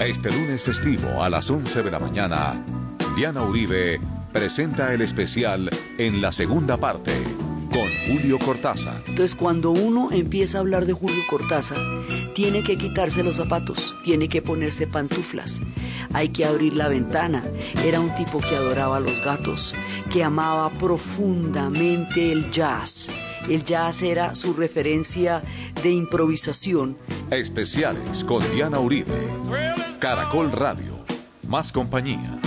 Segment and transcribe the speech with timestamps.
[0.00, 2.60] Este lunes festivo a las 11 de la mañana,
[3.16, 4.00] Diana Uribe
[4.32, 7.12] presenta el especial en la segunda parte
[7.70, 9.04] con Julio Cortázar.
[9.06, 11.78] Entonces cuando uno empieza a hablar de Julio Cortázar,
[12.34, 15.62] tiene que quitarse los zapatos, tiene que ponerse pantuflas,
[16.12, 17.44] hay que abrir la ventana.
[17.84, 19.74] Era un tipo que adoraba los gatos,
[20.12, 23.10] que amaba profundamente el jazz.
[23.48, 25.42] El jazz era su referencia
[25.82, 26.96] de improvisación.
[27.30, 29.12] Especiales con Diana Uribe.
[29.98, 30.98] Caracol Radio.
[31.48, 32.40] Más compañía.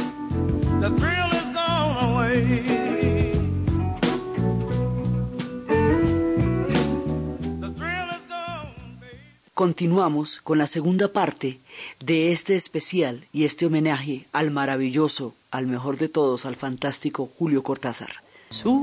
[9.53, 11.59] Continuamos con la segunda parte
[11.99, 17.63] de este especial y este homenaje al maravilloso, al mejor de todos, al fantástico Julio
[17.63, 18.21] Cortázar.
[18.51, 18.79] Sur,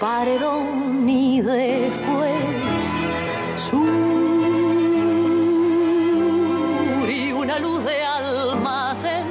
[0.00, 2.34] paredón y después
[3.56, 3.86] sur
[7.06, 9.26] y una luz de almacén.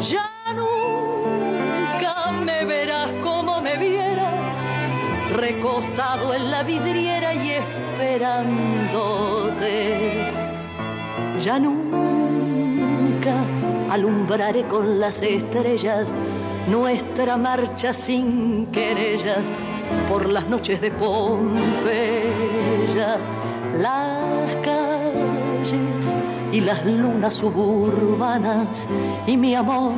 [0.00, 4.64] Ya nunca me verás como me vieras
[5.34, 8.68] recostado en la vidriera y esperándote.
[11.42, 13.34] Ya nunca
[13.90, 16.14] alumbraré con las estrellas
[16.70, 19.42] nuestra marcha sin querellas
[20.08, 21.58] por las noches de Pompeya.
[23.78, 26.14] Las calles
[26.52, 28.88] y las lunas suburbanas
[29.26, 29.92] y mi amor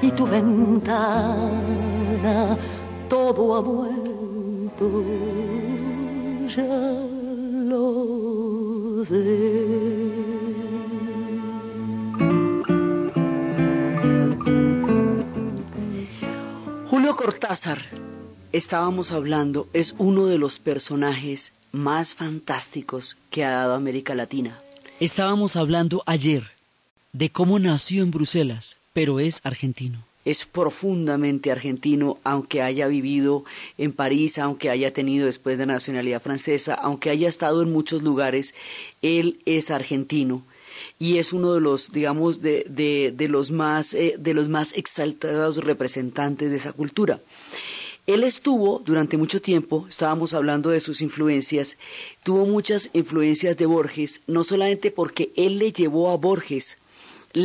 [0.00, 1.36] y tu ventana,
[3.08, 5.02] todo ha muerto
[6.56, 6.64] ya
[7.68, 8.18] lo.
[17.28, 17.82] Cortázar,
[18.52, 24.62] estábamos hablando, es uno de los personajes más fantásticos que ha dado América Latina.
[24.98, 26.44] Estábamos hablando ayer
[27.12, 33.44] de cómo nació en Bruselas, pero es argentino es profundamente argentino, aunque haya vivido
[33.78, 38.54] en París, aunque haya tenido después de nacionalidad francesa, aunque haya estado en muchos lugares,
[39.00, 40.42] él es argentino
[40.98, 42.64] y es uno de los, digamos, de,
[43.16, 47.20] de, los, más, eh, de los más exaltados representantes de esa cultura.
[48.06, 51.76] Él estuvo durante mucho tiempo, estábamos hablando de sus influencias,
[52.24, 56.78] tuvo muchas influencias de Borges, no solamente porque él le llevó a Borges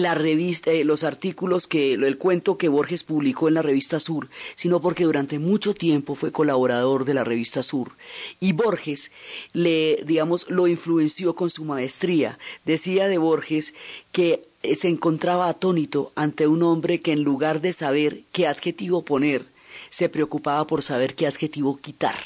[0.01, 4.29] la revista, eh, los artículos que, el cuento que Borges publicó en la revista Sur,
[4.55, 7.91] sino porque durante mucho tiempo fue colaborador de la revista Sur.
[8.39, 9.11] Y Borges
[9.53, 12.39] le, digamos, lo influenció con su maestría.
[12.65, 13.75] Decía de Borges
[14.11, 19.03] que eh, se encontraba atónito ante un hombre que en lugar de saber qué adjetivo
[19.03, 19.45] poner,
[19.91, 22.17] se preocupaba por saber qué adjetivo quitar.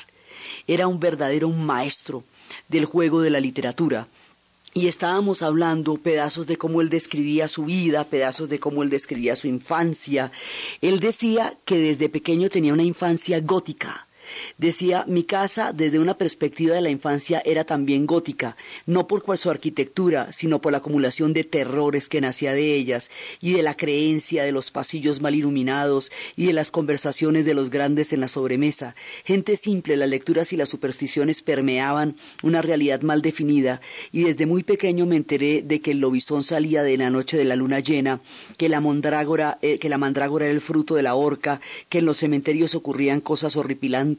[0.67, 2.23] Era un verdadero maestro
[2.69, 4.07] del juego de la literatura
[4.77, 9.35] y estábamos hablando pedazos de cómo él describía su vida, pedazos de cómo él describía
[9.35, 10.31] su infancia.
[10.81, 14.06] Él decía que desde pequeño tenía una infancia gótica,
[14.57, 19.49] Decía, mi casa desde una perspectiva de la infancia era también gótica, no por su
[19.49, 23.09] arquitectura, sino por la acumulación de terrores que nacía de ellas,
[23.41, 27.69] y de la creencia de los pasillos mal iluminados, y de las conversaciones de los
[27.69, 28.95] grandes en la sobremesa.
[29.25, 34.63] Gente simple, las lecturas y las supersticiones permeaban una realidad mal definida, y desde muy
[34.63, 38.21] pequeño me enteré de que el lobizón salía de la noche de la luna llena,
[38.57, 41.59] que la mandrágora, eh, que la mandrágora era el fruto de la horca,
[41.89, 44.16] que en los cementerios ocurrían cosas horripilantes,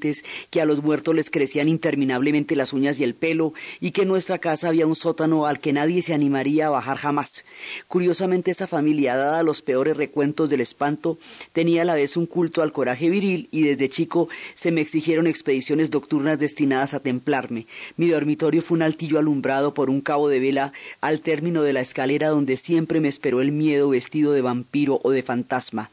[0.50, 4.08] que a los muertos les crecían interminablemente las uñas y el pelo, y que en
[4.08, 7.44] nuestra casa había un sótano al que nadie se animaría a bajar jamás.
[7.88, 11.18] Curiosamente esa familia, dada los peores recuentos del espanto,
[11.52, 15.26] tenía a la vez un culto al coraje viril y desde chico se me exigieron
[15.26, 17.66] expediciones nocturnas destinadas a templarme.
[17.96, 21.80] Mi dormitorio fue un altillo alumbrado por un cabo de vela al término de la
[21.80, 25.90] escalera donde siempre me esperó el miedo vestido de vampiro o de fantasma.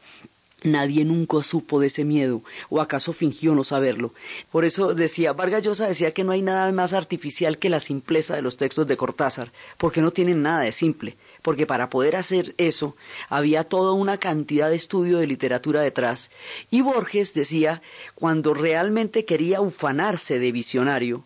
[0.64, 4.14] Nadie nunca supo de ese miedo, o acaso fingió no saberlo.
[4.50, 8.34] Por eso decía, Vargas Llosa decía que no hay nada más artificial que la simpleza
[8.34, 12.54] de los textos de Cortázar, porque no tienen nada de simple, porque para poder hacer
[12.56, 12.96] eso
[13.28, 16.30] había toda una cantidad de estudio de literatura detrás.
[16.70, 17.82] Y Borges decía,
[18.14, 21.24] cuando realmente quería ufanarse de visionario,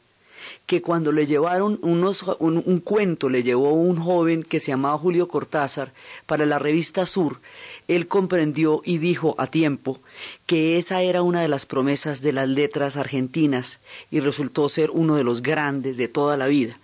[0.67, 5.29] que cuando le llevaron unos, un, cuento, le llevó un joven que se llamaba Julio
[5.29, 5.93] Cortázar
[6.27, 7.41] para la revista Sur,
[7.89, 10.01] él comprendió y dijo a tiempo
[10.47, 15.17] que esa era una de las promesas de las letras argentinas y resultó ser uno
[15.17, 16.79] de los grandes de toda la vida.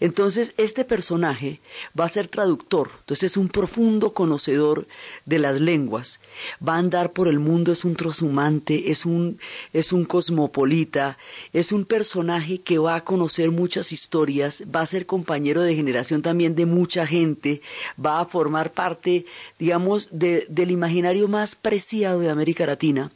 [0.00, 1.60] Entonces, este personaje
[1.98, 4.86] va a ser traductor, entonces es un profundo conocedor
[5.26, 6.20] de las lenguas,
[6.66, 9.38] va a andar por el mundo, es un transhumante, es un,
[9.72, 11.18] es un cosmopolita,
[11.52, 16.22] es un personaje que va a conocer muchas historias, va a ser compañero de generación
[16.22, 17.60] también de mucha gente,
[18.04, 19.26] va a formar parte,
[19.58, 23.10] digamos, del imaginario más preciado de América Latina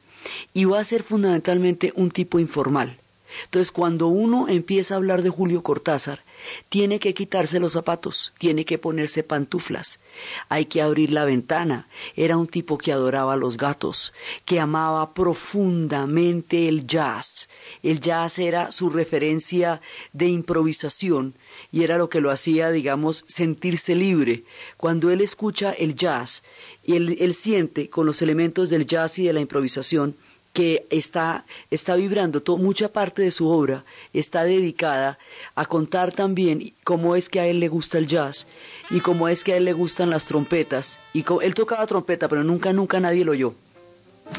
[0.52, 2.98] y va a ser fundamentalmente un tipo informal.
[3.44, 6.22] Entonces, cuando uno empieza a hablar de Julio Cortázar,
[6.68, 10.00] tiene que quitarse los zapatos, tiene que ponerse pantuflas,
[10.48, 11.88] hay que abrir la ventana.
[12.16, 14.12] Era un tipo que adoraba a los gatos,
[14.44, 17.48] que amaba profundamente el jazz.
[17.82, 19.80] El jazz era su referencia
[20.12, 21.36] de improvisación
[21.70, 24.44] y era lo que lo hacía, digamos, sentirse libre.
[24.76, 26.42] Cuando él escucha el jazz,
[26.84, 30.16] él, él siente con los elementos del jazz y de la improvisación,
[30.52, 35.18] que está, está vibrando, mucha parte de su obra está dedicada
[35.54, 38.46] a contar también cómo es que a él le gusta el jazz
[38.90, 40.98] y cómo es que a él le gustan las trompetas.
[41.12, 43.54] Y él tocaba trompeta, pero nunca, nunca nadie lo oyó.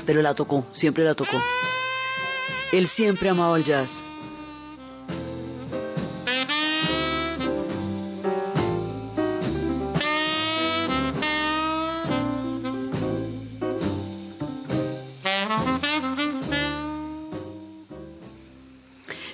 [0.05, 1.37] Pero la tocó, siempre la tocó.
[2.71, 4.03] Él siempre amaba el jazz.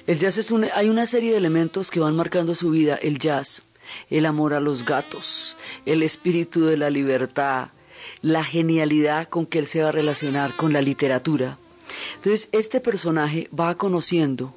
[0.09, 2.95] El jazz es una, hay una serie de elementos que van marcando su vida.
[2.95, 3.61] El jazz,
[4.09, 7.67] el amor a los gatos, el espíritu de la libertad,
[8.23, 11.59] la genialidad con que él se va a relacionar con la literatura.
[12.15, 14.51] Entonces, este personaje va conociendo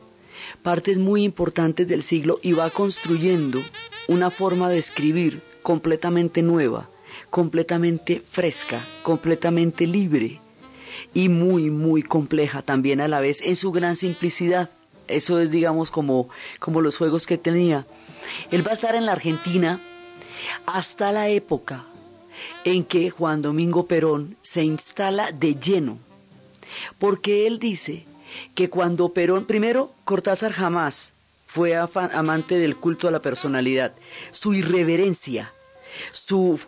[0.63, 3.63] partes muy importantes del siglo y va construyendo
[4.09, 6.89] una forma de escribir completamente nueva,
[7.29, 10.41] completamente fresca, completamente libre
[11.13, 14.71] y muy, muy compleja también a la vez en su gran simplicidad.
[15.09, 16.29] Eso es, digamos, como,
[16.59, 17.87] como los juegos que tenía.
[18.51, 19.81] Él va a estar en la Argentina
[20.67, 21.85] hasta la época
[22.65, 25.99] en que Juan Domingo Perón se instala de lleno.
[26.99, 28.05] Porque él dice
[28.55, 31.13] que cuando Perón, primero, Cortázar jamás
[31.47, 33.93] fue amante del culto a la personalidad.
[34.31, 35.53] Su irreverencia,
[36.13, 36.59] su,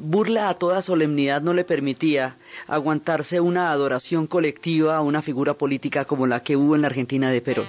[0.00, 6.04] burla a toda solemnidad no le permitía aguantarse una adoración colectiva a una figura política
[6.04, 7.68] como la que hubo en la Argentina de Perón.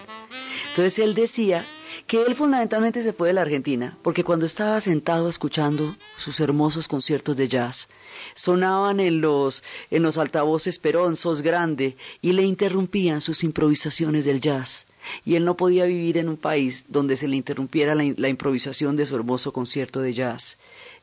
[0.69, 1.65] Entonces él decía
[2.07, 6.88] que él fundamentalmente se fue de la Argentina porque cuando estaba sentado escuchando sus hermosos
[6.88, 7.88] conciertos de jazz,
[8.33, 14.42] sonaban en los, en los altavoces Perón, sos grande, y le interrumpían sus improvisaciones del
[14.42, 14.86] jazz
[15.24, 19.06] y él no podía vivir en un país donde se le interrumpiera la, improvisación de
[19.06, 20.57] su hermoso concierto de jazz.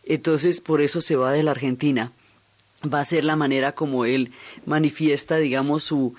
[0.04, 2.12] Entonces, por eso se va de la Argentina.
[2.82, 4.32] Va a ser la manera como él
[4.66, 6.14] manifiesta, digamos, su,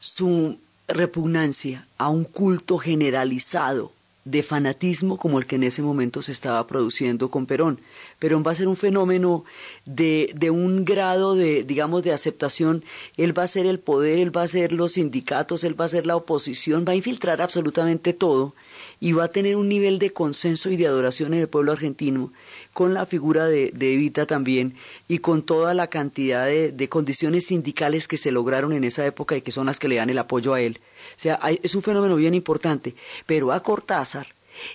[0.00, 0.58] su
[0.88, 3.92] repugnancia a un culto generalizado
[4.30, 7.80] de fanatismo como el que en ese momento se estaba produciendo con Perón.
[8.18, 9.44] Perón va a ser un fenómeno
[9.86, 12.84] de, de, un grado de, digamos, de aceptación.
[13.16, 15.88] Él va a ser el poder, él va a ser los sindicatos, él va a
[15.88, 18.54] ser la oposición, va a infiltrar absolutamente todo
[19.00, 22.32] y va a tener un nivel de consenso y de adoración en el pueblo argentino
[22.72, 24.74] con la figura de, Evita también
[25.08, 29.36] y con toda la cantidad de, de condiciones sindicales que se lograron en esa época
[29.36, 30.80] y que son las que le dan el apoyo a él.
[31.16, 32.94] O sea, es un fenómeno bien importante.
[33.26, 34.28] Pero a Cortázar,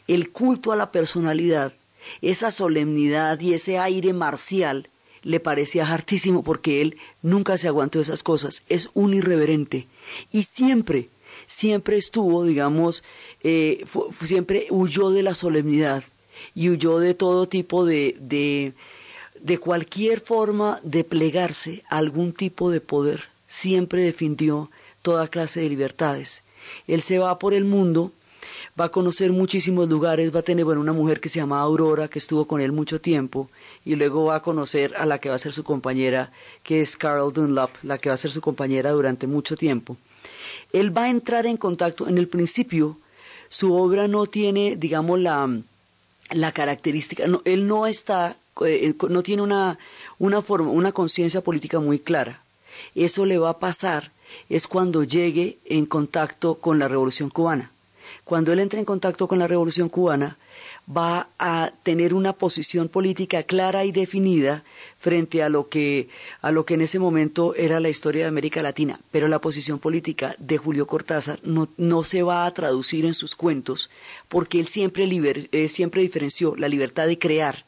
[0.07, 1.73] el culto a la personalidad,
[2.21, 4.89] esa solemnidad y ese aire marcial
[5.21, 8.63] le parecía hartísimo porque él nunca se aguantó esas cosas.
[8.69, 9.87] Es un irreverente.
[10.31, 11.09] Y siempre,
[11.53, 13.03] siempre estuvo, digamos,
[13.41, 13.85] eh,
[14.23, 16.03] siempre huyó de la solemnidad
[16.55, 18.17] y huyó de todo tipo de,
[19.39, 23.25] de, cualquier forma de plegarse a algún tipo de poder.
[23.45, 24.71] Siempre defendió
[25.03, 26.41] toda clase de libertades.
[26.87, 28.11] Él se va por el mundo,
[28.79, 32.07] va a conocer muchísimos lugares, va a tener bueno, una mujer que se llama Aurora,
[32.07, 33.49] que estuvo con él mucho tiempo,
[33.85, 36.31] y luego va a conocer a la que va a ser su compañera,
[36.63, 39.97] que es Carol Dunlap, la que va a ser su compañera durante mucho tiempo.
[40.73, 42.97] Él va a entrar en contacto, en el principio,
[43.49, 45.49] su obra no tiene, digamos, la,
[46.31, 49.77] la característica, no, él no está, eh, no tiene una,
[50.19, 52.41] una forma, una conciencia política muy clara.
[52.95, 54.11] Eso le va a pasar
[54.49, 57.71] es cuando llegue en contacto con la revolución cubana.
[58.23, 60.37] Cuando él entre en contacto con la revolución cubana,
[60.89, 64.63] va a tener una posición política clara y definida
[64.97, 66.09] frente a lo que
[66.41, 69.79] a lo que en ese momento era la historia de América Latina, pero la posición
[69.79, 73.89] política de Julio Cortázar no, no se va a traducir en sus cuentos
[74.27, 75.07] porque él siempre,
[75.51, 77.65] eh, siempre diferenció la libertad de crear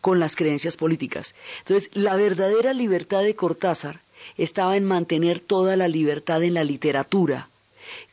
[0.00, 1.34] con las creencias políticas.
[1.60, 4.00] Entonces, la verdadera libertad de Cortázar
[4.36, 7.48] estaba en mantener toda la libertad en la literatura,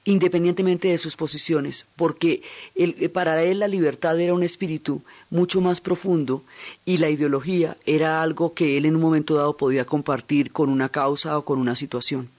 [0.06, 2.44] independientemente de sus posiciones, porque
[2.76, 6.44] eh, para él la libertad era un espíritu mucho más profundo
[6.86, 10.90] y la ideología era algo que él en un momento dado podía compartir con una
[10.90, 12.30] causa o con una situación.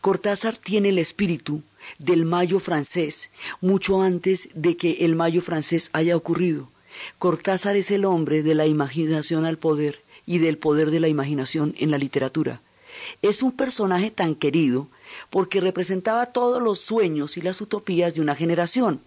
[0.00, 1.62] Cortázar tiene el espíritu
[1.98, 3.30] del mayo francés
[3.60, 6.68] mucho antes de que el mayo francés haya ocurrido.
[7.18, 11.74] Cortázar es el hombre de la imaginación al poder y del poder de la imaginación
[11.78, 12.62] en la literatura.
[13.20, 14.88] Es un personaje tan querido
[15.34, 19.00] porque representaba todos los sueños y las utopías de una generación.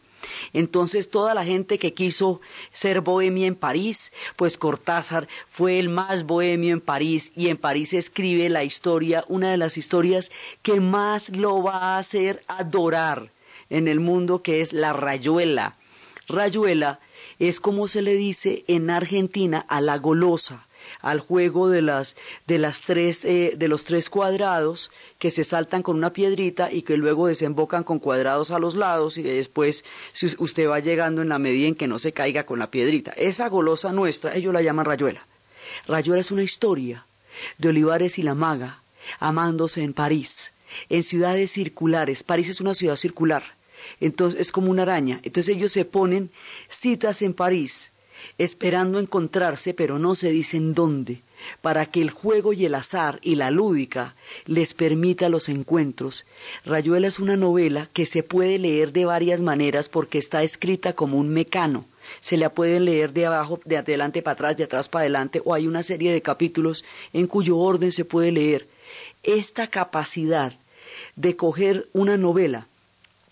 [0.51, 2.41] Entonces toda la gente que quiso
[2.73, 7.93] ser bohemia en París, pues Cortázar fue el más bohemio en París y en París
[7.93, 10.29] escribe la historia, una de las historias
[10.63, 13.31] que más lo va a hacer adorar
[13.69, 15.77] en el mundo, que es la rayuela.
[16.27, 16.99] Rayuela
[17.39, 20.66] es como se le dice en Argentina a la golosa
[21.01, 22.15] al juego de las
[22.45, 26.81] de las tres eh, de los tres cuadrados que se saltan con una piedrita y
[26.81, 29.83] que luego desembocan con cuadrados a los lados y después
[30.37, 33.11] usted va llegando en la medida en que no se caiga con la piedrita.
[33.11, 35.25] Esa golosa nuestra, ellos la llaman rayuela.
[35.87, 37.05] Rayuela es una historia
[37.57, 38.81] de Olivares y la maga
[39.19, 40.53] amándose en París,
[40.89, 42.23] en ciudades circulares.
[42.23, 43.43] París es una ciudad circular,
[43.99, 45.19] entonces es como una araña.
[45.23, 46.31] Entonces ellos se ponen
[46.69, 47.91] citas en París
[48.37, 51.21] esperando encontrarse, pero no se dicen dónde,
[51.61, 56.25] para que el juego y el azar y la lúdica les permita los encuentros.
[56.65, 61.17] Rayuela es una novela que se puede leer de varias maneras porque está escrita como
[61.17, 61.85] un mecano.
[62.19, 65.53] Se la puede leer de abajo, de adelante para atrás, de atrás para adelante, o
[65.53, 68.67] hay una serie de capítulos en cuyo orden se puede leer.
[69.23, 70.53] Esta capacidad
[71.15, 72.67] de coger una novela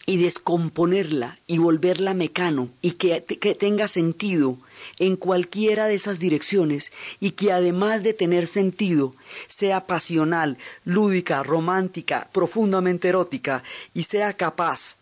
[0.06, 4.58] y descomponerla y volverla mecano y que, que, tenga sentido
[5.00, 9.14] en cualquiera de esas direcciones y que además de tener sentido
[9.48, 14.98] sea pasional, lúdica, romántica, profundamente erótica y sea capaz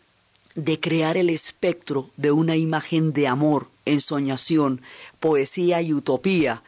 [0.56, 4.82] de crear el espectro de una imagen de amor, ensoñación,
[5.20, 6.64] poesía y utopía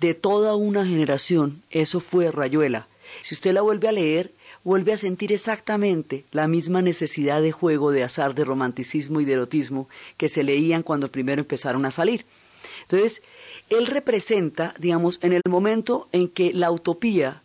[0.00, 2.86] de toda una generación, eso fue Rayuela.
[3.22, 4.32] Si usted la vuelve a leer,
[4.68, 9.32] vuelve a sentir exactamente la misma necesidad de juego, de azar, de romanticismo y de
[9.32, 12.26] erotismo que se leían cuando primero empezaron a salir.
[12.82, 13.22] Entonces,
[13.70, 17.40] él representa, digamos, en el momento en que la utopía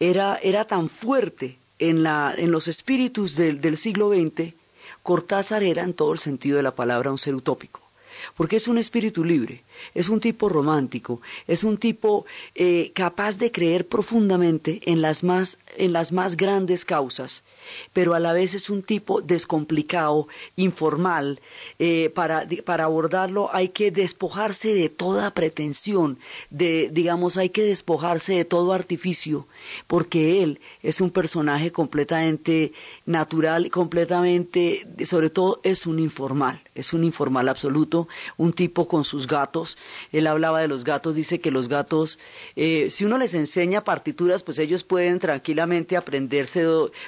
[0.00, 4.54] era, era tan fuerte en, la, en los espíritus del, del siglo XX,
[5.02, 7.86] Cortázar era en todo el sentido de la palabra un ser utópico
[8.34, 9.62] porque es un espíritu libre,
[9.94, 15.58] es un tipo romántico, es un tipo eh, capaz de creer profundamente en las, más,
[15.76, 17.44] en las más grandes causas,
[17.92, 21.40] pero a la vez es un tipo descomplicado, informal.
[21.78, 26.18] Eh, para, para abordarlo hay que despojarse de toda pretensión,
[26.50, 29.46] de, digamos, hay que despojarse de todo artificio,
[29.86, 32.72] porque él es un personaje completamente
[33.04, 39.26] natural, completamente, sobre todo es un informal, es un informal absoluto, un tipo con sus
[39.26, 39.65] gatos.
[40.12, 42.18] Él hablaba de los gatos, dice que los gatos,
[42.54, 46.64] eh, si uno les enseña partituras, pues ellos pueden tranquilamente aprenderse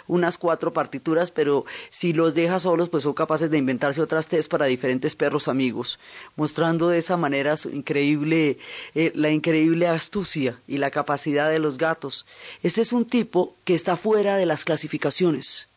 [0.07, 4.51] unas cuatro partituras, pero si los deja solos, pues son capaces de inventarse otras test
[4.51, 5.99] para diferentes perros amigos,
[6.37, 8.59] mostrando de esa manera su increíble,
[8.95, 12.27] eh, la increíble astucia y la capacidad de los gatos.
[12.63, 15.69] Este es un tipo que está fuera de las clasificaciones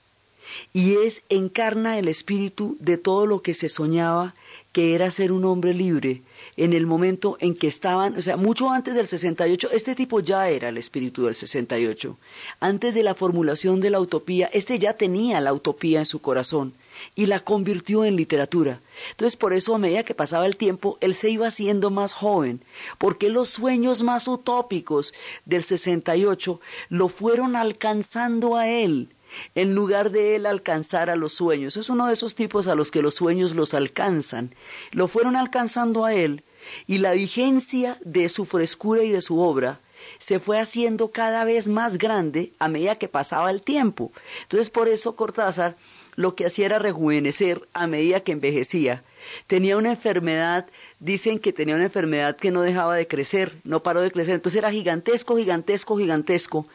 [0.73, 4.33] y es encarna el espíritu de todo lo que se soñaba
[4.71, 6.21] que era ser un hombre libre
[6.55, 10.49] en el momento en que estaban, o sea, mucho antes del 68, este tipo ya
[10.49, 12.17] era el espíritu del 68.
[12.59, 16.73] Antes de la formulación de la utopía, este ya tenía la utopía en su corazón
[17.15, 18.81] y la convirtió en literatura.
[19.11, 22.63] Entonces, por eso a medida que pasaba el tiempo, él se iba haciendo más joven,
[22.97, 25.13] porque los sueños más utópicos
[25.45, 29.09] del 68 lo fueron alcanzando a él
[29.55, 31.77] en lugar de él alcanzar a los sueños.
[31.77, 34.53] Es uno de esos tipos a los que los sueños los alcanzan.
[34.91, 36.43] Lo fueron alcanzando a él
[36.87, 39.79] y la vigencia de su frescura y de su obra
[40.17, 44.11] se fue haciendo cada vez más grande a medida que pasaba el tiempo.
[44.43, 45.75] Entonces por eso Cortázar
[46.15, 49.03] lo que hacía era rejuvenecer a medida que envejecía.
[49.47, 50.67] Tenía una enfermedad
[51.01, 54.59] dicen que tenía una enfermedad que no dejaba de crecer, no paró de crecer, entonces
[54.59, 56.67] era gigantesco, gigantesco, gigantesco,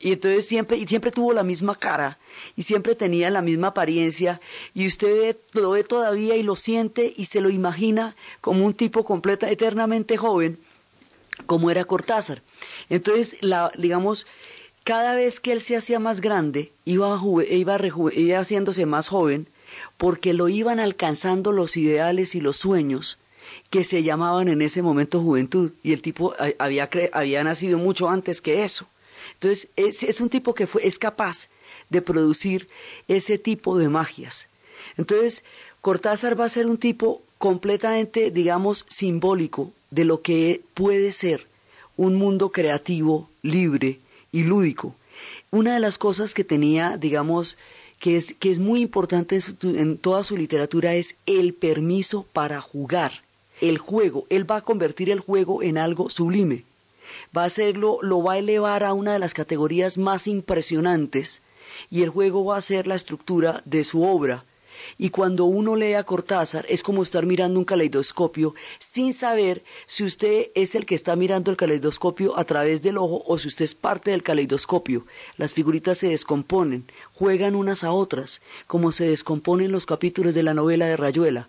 [0.00, 2.18] y entonces siempre, y siempre tuvo la misma cara,
[2.56, 4.40] y siempre tenía la misma apariencia,
[4.72, 9.04] y usted lo ve todavía y lo siente y se lo imagina como un tipo
[9.04, 10.58] completa, eternamente joven,
[11.44, 12.42] como era Cortázar.
[12.88, 14.26] Entonces, la, digamos,
[14.82, 17.78] cada vez que él se hacía más grande, iba, iba,
[18.14, 19.46] iba haciéndose más joven,
[19.98, 23.18] porque lo iban alcanzando los ideales y los sueños,
[23.70, 28.40] que se llamaban en ese momento juventud y el tipo había, había nacido mucho antes
[28.40, 28.86] que eso.
[29.34, 31.48] Entonces, es, un tipo que fue, es capaz
[31.90, 32.68] de producir
[33.08, 34.48] ese tipo de magias.
[34.96, 35.42] Entonces,
[35.80, 41.46] Cortázar va a ser un tipo completamente, digamos, simbólico de lo que puede ser
[41.96, 43.98] un mundo creativo, libre
[44.32, 44.94] y lúdico.
[45.50, 47.56] Una de las cosas que tenía, digamos,
[47.98, 53.23] que es, que es muy importante en, toda su literatura es el permiso para jugar,
[53.60, 54.26] el juego.
[54.28, 56.64] Él va a convertir el juego en algo sublime.
[57.36, 61.42] Va a hacerlo, lo va a elevar a una de las categorías más impresionantes
[61.90, 64.44] y el juego va a ser la estructura de su obra
[64.98, 70.04] y cuando uno lee a Cortázar es como estar mirando un caleidoscopio sin saber si
[70.04, 73.64] usted es el que está mirando el caleidoscopio a través del ojo o si usted
[73.64, 75.06] es parte del caleidoscopio.
[75.36, 80.54] Las figuritas se descomponen, juegan unas a otras, como se descomponen los capítulos de la
[80.54, 81.48] novela de Rayuela.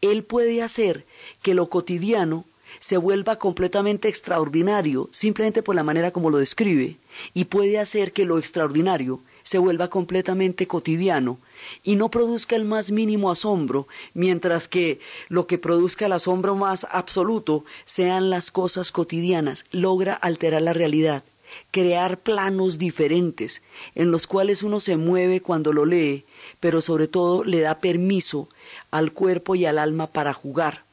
[0.00, 1.06] Él puede hacer
[1.42, 2.44] que lo cotidiano
[2.80, 6.98] se vuelva completamente extraordinario simplemente por la manera como lo describe
[7.32, 11.38] y puede hacer que lo extraordinario se vuelva completamente cotidiano
[11.82, 16.86] y no produzca el más mínimo asombro, mientras que lo que produzca el asombro más
[16.90, 21.24] absoluto sean las cosas cotidianas, logra alterar la realidad,
[21.70, 23.62] crear planos diferentes
[23.94, 26.24] en los cuales uno se mueve cuando lo lee,
[26.60, 28.48] pero sobre todo le da permiso
[28.90, 30.84] al cuerpo y al alma para jugar.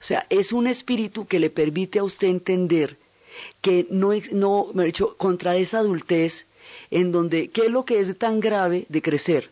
[0.00, 2.98] O sea, es un espíritu que le permite a usted entender
[3.60, 6.46] que no, no me dicho, contra esa adultez
[6.90, 9.50] en donde, ¿qué es lo que es tan grave de crecer?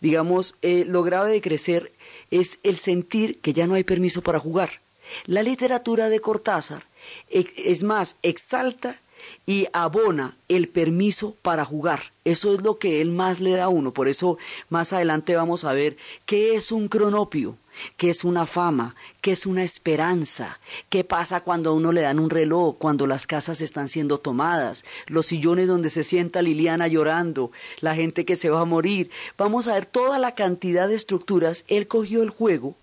[0.00, 1.92] Digamos, eh, lo grave de crecer
[2.30, 4.80] es el sentir que ya no hay permiso para jugar.
[5.24, 6.84] La literatura de Cortázar,
[7.28, 9.00] es más, exalta
[9.46, 12.12] y abona el permiso para jugar.
[12.24, 13.92] Eso es lo que él más le da a uno.
[13.92, 14.38] Por eso
[14.68, 17.56] más adelante vamos a ver qué es un cronopio
[17.96, 22.18] qué es una fama, qué es una esperanza, qué pasa cuando a uno le dan
[22.18, 27.50] un reloj, cuando las casas están siendo tomadas, los sillones donde se sienta Liliana llorando,
[27.80, 29.10] la gente que se va a morir.
[29.38, 31.64] Vamos a ver toda la cantidad de estructuras.
[31.68, 32.74] Él cogió el juego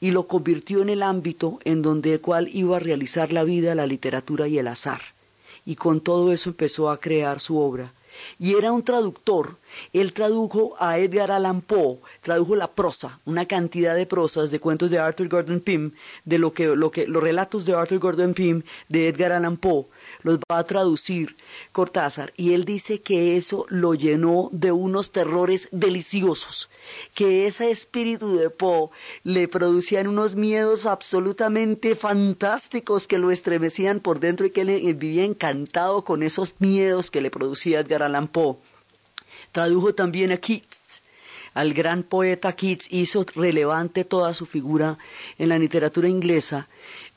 [0.00, 3.74] y lo convirtió en el ámbito en donde el cual iba a realizar la vida,
[3.74, 5.00] la literatura y el azar.
[5.64, 7.92] Y con todo eso empezó a crear su obra
[8.38, 9.56] y era un traductor.
[9.92, 14.90] Él tradujo a Edgar Allan Poe, tradujo la prosa, una cantidad de prosas de cuentos
[14.90, 15.92] de Arthur Gordon Pym,
[16.24, 19.86] de lo que, lo que, los relatos de Arthur Gordon Pym, de Edgar Allan Poe,
[20.22, 21.36] los va a traducir
[21.72, 26.68] Cortázar y él dice que eso lo llenó de unos terrores deliciosos,
[27.14, 28.90] que ese espíritu de Poe
[29.24, 35.24] le producían unos miedos absolutamente fantásticos que lo estremecían por dentro y que él vivía
[35.24, 38.56] encantado con esos miedos que le producía Edgar Allan Poe.
[39.52, 41.02] Tradujo también a Keats,
[41.54, 44.98] al gran poeta Keats, hizo relevante toda su figura
[45.38, 46.68] en la literatura inglesa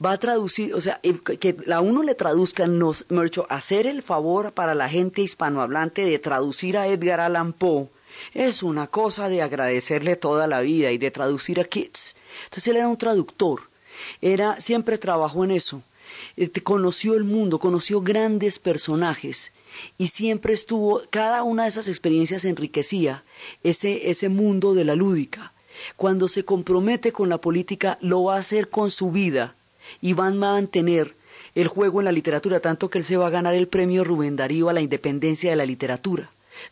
[0.03, 4.53] va a traducir, o sea, que a uno le traduzcan, nos, hecho, hacer el favor
[4.53, 7.89] para la gente hispanohablante de traducir a Edgar Allan Poe
[8.33, 12.15] es una cosa de agradecerle toda la vida y de traducir a Keats.
[12.45, 13.69] Entonces él era un traductor,
[14.21, 15.81] era, siempre trabajó en eso,
[16.35, 19.53] este, conoció el mundo, conoció grandes personajes
[19.97, 23.23] y siempre estuvo, cada una de esas experiencias enriquecía
[23.63, 25.53] ese, ese mundo de la lúdica.
[25.95, 29.55] Cuando se compromete con la política, lo va a hacer con su vida
[29.99, 31.15] y van a mantener
[31.55, 34.35] el juego en la literatura, tanto que él se va a ganar el premio Rubén
[34.35, 36.31] Darío a la independencia de la literatura.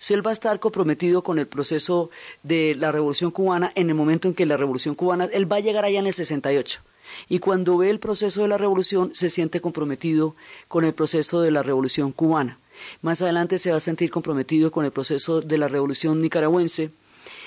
[0.10, 2.10] Él va a estar comprometido con el proceso
[2.44, 5.62] de la Revolución Cubana en el momento en que la Revolución Cubana, él va a
[5.62, 6.82] llegar allá en el 68.
[7.28, 10.36] Y cuando ve el proceso de la revolución, se siente comprometido
[10.68, 12.60] con el proceso de la revolución cubana.
[13.02, 16.92] Más adelante se va a sentir comprometido con el proceso de la revolución nicaragüense.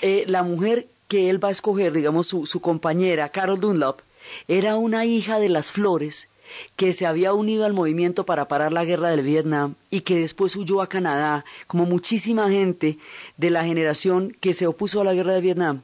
[0.01, 4.01] Eh, la mujer que él va a escoger, digamos, su, su compañera, Carol Dunlop,
[4.47, 6.27] era una hija de las flores
[6.75, 10.55] que se había unido al movimiento para parar la guerra del Vietnam y que después
[10.55, 12.97] huyó a Canadá, como muchísima gente
[13.37, 15.81] de la generación que se opuso a la guerra de Vietnam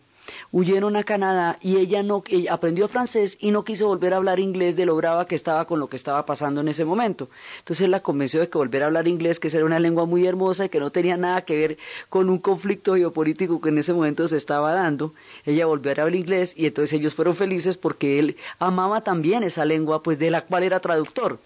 [0.51, 4.75] huyeron a Canadá y ella no aprendió francés y no quiso volver a hablar inglés
[4.75, 7.29] de lo brava que estaba con lo que estaba pasando en ese momento.
[7.59, 10.25] Entonces él la convenció de que volver a hablar inglés, que era una lengua muy
[10.25, 11.77] hermosa y que no tenía nada que ver
[12.09, 15.13] con un conflicto geopolítico que en ese momento se estaba dando.
[15.45, 19.65] Ella volvió a hablar inglés y entonces ellos fueron felices porque él amaba también esa
[19.65, 21.39] lengua, pues de la cual era traductor.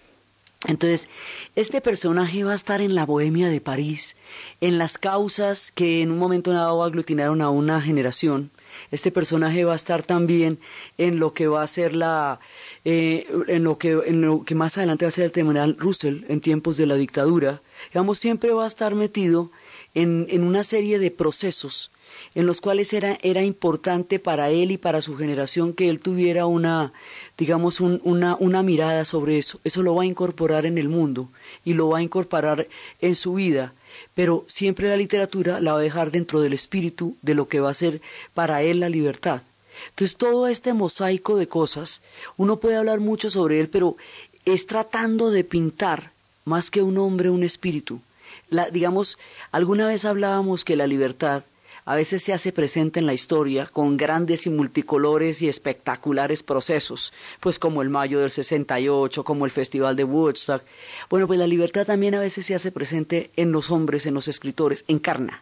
[0.66, 1.10] Entonces,
[1.56, 4.16] este personaje va a estar en la bohemia de París,
[4.62, 8.50] en las causas que en un momento dado aglutinaron a una generación,
[8.92, 10.60] este personaje va a estar también
[10.98, 12.40] en lo que va a ser la,
[12.86, 16.24] eh, en, lo que, en lo que más adelante va a ser el terminal Russell
[16.28, 17.62] en tiempos de la dictadura.
[17.92, 19.52] Digamos, siempre va a estar metido
[19.94, 21.92] en, en una serie de procesos
[22.36, 26.46] en los cuales era, era importante para él y para su generación que él tuviera
[26.46, 26.94] una,
[27.38, 29.60] digamos, una, una mirada sobre eso.
[29.64, 31.30] Eso lo va a incorporar en el mundo
[31.64, 32.68] y lo va a incorporar
[33.02, 33.74] en su vida
[34.16, 37.70] pero siempre la literatura la va a dejar dentro del espíritu de lo que va
[37.70, 38.02] a ser
[38.34, 39.42] para él la libertad.
[39.90, 42.02] Entonces todo este mosaico de cosas,
[42.38, 43.98] uno puede hablar mucho sobre él, pero
[44.46, 46.12] es tratando de pintar
[46.46, 48.02] más que un hombre un espíritu.
[48.50, 49.18] La, digamos,
[49.52, 51.44] alguna vez hablábamos que la libertad
[51.86, 57.14] a veces se hace presente en la historia con grandes y multicolores y espectaculares procesos,
[57.40, 60.64] pues como el Mayo del 68, como el Festival de Woodstock.
[61.10, 64.28] Bueno, pues la libertad también a veces se hace presente en los hombres, en los
[64.28, 65.42] escritores, encarna.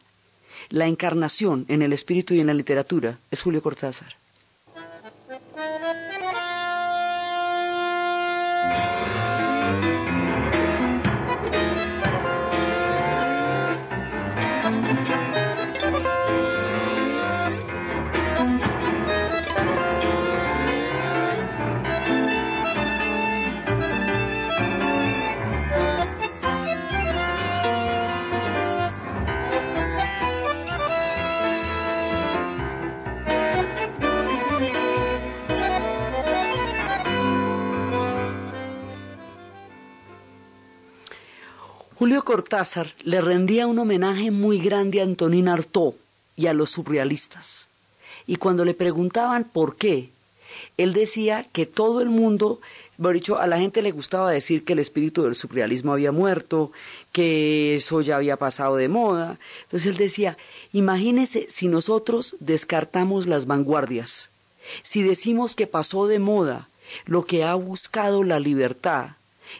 [0.69, 4.15] La encarnación en el espíritu y en la literatura es Julio Cortázar.
[42.01, 45.93] Julio Cortázar le rendía un homenaje muy grande a Antonín Artaud
[46.35, 47.69] y a los surrealistas.
[48.25, 50.09] Y cuando le preguntaban por qué,
[50.77, 52.59] él decía que todo el mundo,
[52.99, 56.71] por dicho, a la gente le gustaba decir que el espíritu del surrealismo había muerto,
[57.11, 59.37] que eso ya había pasado de moda.
[59.61, 60.39] Entonces él decía,
[60.73, 64.31] imagínese si nosotros descartamos las vanguardias,
[64.81, 66.67] si decimos que pasó de moda
[67.05, 69.11] lo que ha buscado la libertad,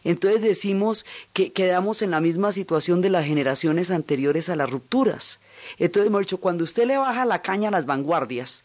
[0.04, 5.40] entonces decimos que quedamos en la misma situación de las generaciones anteriores a las rupturas.
[5.78, 8.64] Entonces hemos dicho, cuando usted le baja la caña a las vanguardias,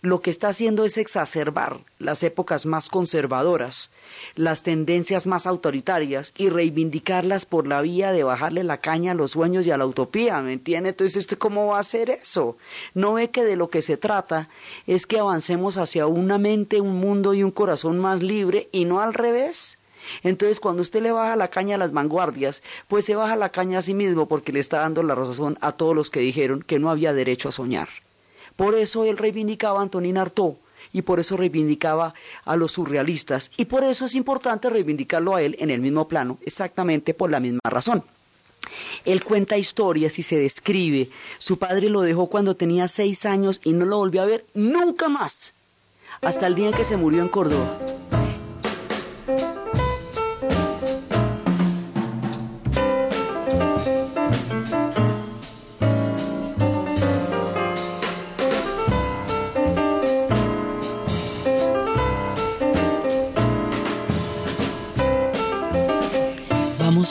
[0.00, 3.90] lo que está haciendo es exacerbar las épocas más conservadoras,
[4.34, 9.32] las tendencias más autoritarias y reivindicarlas por la vía de bajarle la caña a los
[9.32, 10.90] sueños y a la utopía, ¿me entiende?
[10.90, 12.56] Entonces, ¿usted cómo va a hacer eso?
[12.94, 14.48] ¿No ve que de lo que se trata
[14.86, 19.00] es que avancemos hacia una mente, un mundo y un corazón más libre y no
[19.00, 19.78] al revés?
[20.22, 23.78] Entonces, cuando usted le baja la caña a las vanguardias, pues se baja la caña
[23.78, 26.78] a sí mismo porque le está dando la razón a todos los que dijeron que
[26.78, 27.88] no había derecho a soñar.
[28.56, 30.54] Por eso él reivindicaba a Antonín Artaud
[30.92, 32.14] y por eso reivindicaba
[32.44, 36.38] a los surrealistas y por eso es importante reivindicarlo a él en el mismo plano,
[36.42, 38.02] exactamente por la misma razón.
[39.04, 41.10] Él cuenta historias y se describe.
[41.38, 45.08] Su padre lo dejó cuando tenía seis años y no lo volvió a ver nunca
[45.08, 45.54] más,
[46.20, 47.95] hasta el día en que se murió en Córdoba.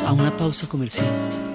[0.01, 1.54] A una pausa comercial.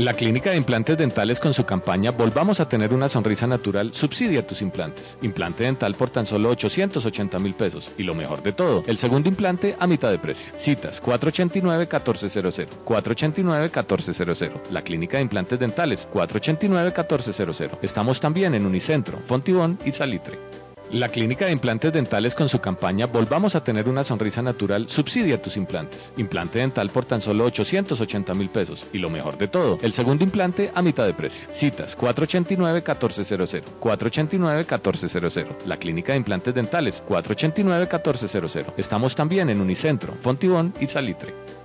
[0.00, 4.46] La Clínica de Implantes Dentales con su campaña Volvamos a tener una sonrisa natural subsidia
[4.46, 5.18] tus implantes.
[5.20, 7.90] Implante dental por tan solo 880 mil pesos.
[7.98, 10.54] Y lo mejor de todo, el segundo implante a mitad de precio.
[10.56, 12.68] Citas 489-1400.
[12.82, 14.70] 489-1400.
[14.70, 17.80] La Clínica de Implantes Dentales 489-1400.
[17.82, 20.49] Estamos también en Unicentro, Fontibón y Salitre.
[20.92, 25.40] La Clínica de Implantes Dentales con su campaña Volvamos a tener una sonrisa natural subsidia
[25.40, 26.12] tus implantes.
[26.16, 28.84] Implante dental por tan solo 880 mil pesos.
[28.92, 31.48] Y lo mejor de todo, el segundo implante a mitad de precio.
[31.52, 33.62] Citas 489-1400.
[33.80, 35.64] 489-1400.
[35.64, 38.74] La Clínica de Implantes Dentales 489-1400.
[38.76, 41.59] Estamos también en Unicentro, Fontibón y Salitre.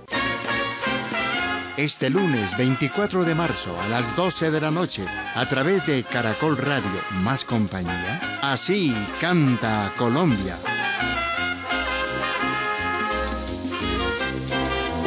[1.76, 6.56] Este lunes 24 de marzo a las 12 de la noche, a través de Caracol
[6.56, 6.88] Radio
[7.22, 10.56] Más Compañía, así canta Colombia.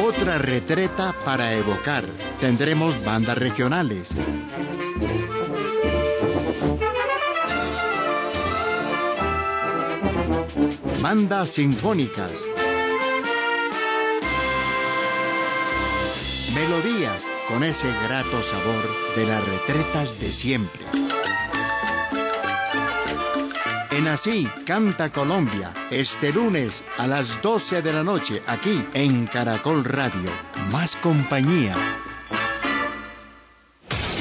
[0.00, 2.04] Otra retreta para evocar.
[2.40, 4.14] Tendremos bandas regionales.
[11.02, 12.30] Bandas sinfónicas
[16.54, 18.82] Melodías con ese grato sabor
[19.14, 20.84] de las retretas de siempre.
[23.92, 29.84] En Así Canta Colombia, este lunes a las 12 de la noche, aquí en Caracol
[29.84, 30.30] Radio.
[30.72, 31.74] Más compañía.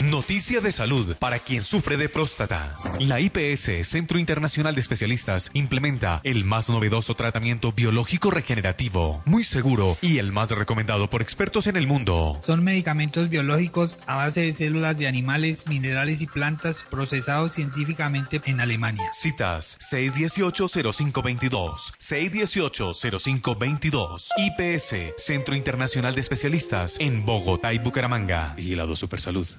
[0.04, 2.74] Noticia de salud para quien sufre de próstata.
[3.00, 9.98] La IPS, Centro Internacional de Especialistas, implementa el más novedoso tratamiento biológico regenerativo, muy seguro
[10.02, 12.40] y el más recomendado por expertos en el mundo.
[12.42, 18.62] Son medicamentos biológicos a base de células de animales, minerales y plantas procesados científicamente en
[18.62, 19.10] Alemania.
[19.12, 24.30] Citas 618-0522, 618-0522.
[24.38, 28.54] IPS, Centro Internacional de Especialistas en Bogotá y Bucaramanga.
[28.56, 29.50] Vigilado Supersalud.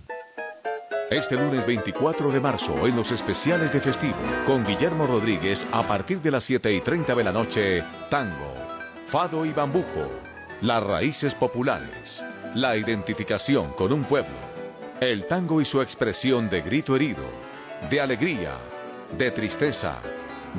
[1.10, 4.14] Este lunes 24 de marzo, en los especiales de festivo,
[4.46, 8.54] con Guillermo Rodríguez, a partir de las 7 y 30 de la noche, tango,
[9.06, 10.08] fado y bambuco,
[10.60, 14.36] las raíces populares, la identificación con un pueblo,
[15.00, 17.24] el tango y su expresión de grito herido,
[17.90, 18.52] de alegría,
[19.18, 20.00] de tristeza,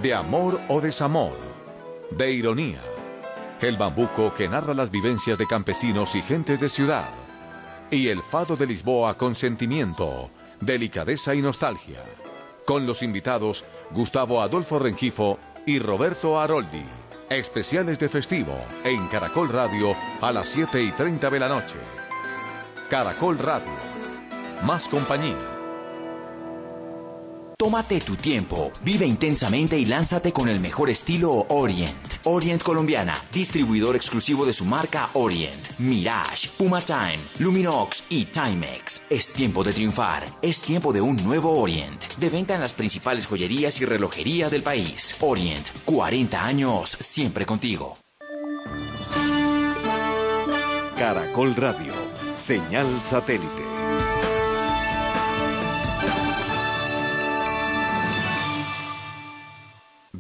[0.01, 1.37] de amor o desamor,
[2.09, 2.81] de ironía,
[3.61, 7.09] el bambuco que narra las vivencias de campesinos y gentes de ciudad,
[7.89, 10.29] y el fado de Lisboa con sentimiento,
[10.61, 12.03] delicadeza y nostalgia.
[12.65, 16.85] Con los invitados Gustavo Adolfo Rengifo y Roberto Aroldi.
[17.29, 21.75] Especiales de festivo en Caracol Radio a las 7 y 30 de la noche.
[22.89, 23.71] Caracol Radio.
[24.63, 25.60] Más compañía.
[27.61, 31.93] Tómate tu tiempo, vive intensamente y lánzate con el mejor estilo Orient.
[32.23, 39.03] Orient Colombiana, distribuidor exclusivo de su marca Orient, Mirage, Puma Time, Luminox y Timex.
[39.11, 42.03] Es tiempo de triunfar, es tiempo de un nuevo Orient.
[42.15, 45.17] De venta en las principales joyerías y relojería del país.
[45.19, 47.95] Orient, 40 años, siempre contigo.
[50.97, 51.93] Caracol Radio.
[52.35, 54.00] Señal satélite.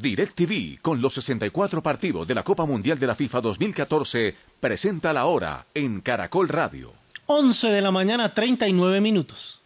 [0.01, 5.25] DirecTV, con los 64 partidos de la Copa Mundial de la FIFA 2014, presenta la
[5.25, 6.93] hora en Caracol Radio.
[7.27, 9.61] 11 de la mañana, 39 minutos.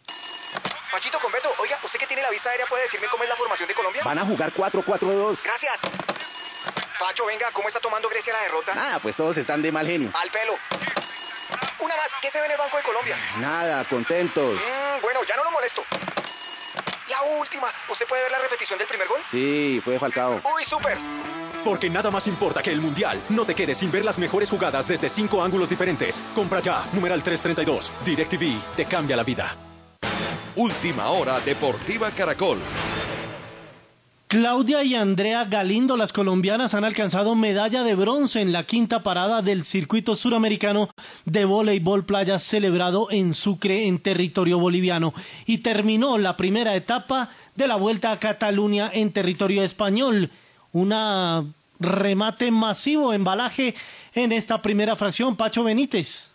[0.92, 3.36] Machito, con Beto, oiga, usted que tiene la vista aérea, ¿puede decirme cómo es la
[3.36, 4.02] formación de Colombia?
[4.04, 5.40] Van a jugar 4-4-2.
[5.44, 5.80] Gracias.
[7.00, 8.74] Pacho, venga, ¿cómo está tomando Grecia la derrota?
[8.76, 10.12] Ah, pues todos están de mal genio.
[10.14, 10.54] Al pelo.
[11.82, 13.18] Una más, ¿qué se ve en el Banco de Colombia?
[13.40, 14.56] Nada, contentos.
[14.56, 15.84] Mm, bueno, ya no lo molesto.
[17.16, 17.68] La última.
[17.90, 19.20] ¿Usted puede ver la repetición del primer gol?
[19.32, 20.42] Sí, fue faltado.
[20.56, 20.98] Uy, súper.
[21.64, 23.22] Porque nada más importa que el Mundial.
[23.30, 26.22] No te quedes sin ver las mejores jugadas desde cinco ángulos diferentes.
[26.36, 27.92] Compra ya, numeral 332.
[28.04, 29.56] DirecTV te cambia la vida.
[30.58, 32.60] Última hora Deportiva Caracol.
[34.36, 39.42] Claudia y Andrea Galindo, las colombianas, han alcanzado medalla de bronce en la quinta parada
[39.42, 40.90] del circuito suramericano
[41.24, 45.14] de voleibol playa celebrado en Sucre, en territorio boliviano.
[45.46, 50.30] Y terminó la primera etapa de la vuelta a Cataluña en territorio español.
[50.74, 51.46] Una
[51.80, 53.74] remate masivo, embalaje
[54.16, 55.38] en esta primera fracción.
[55.38, 56.28] Pacho Benítez.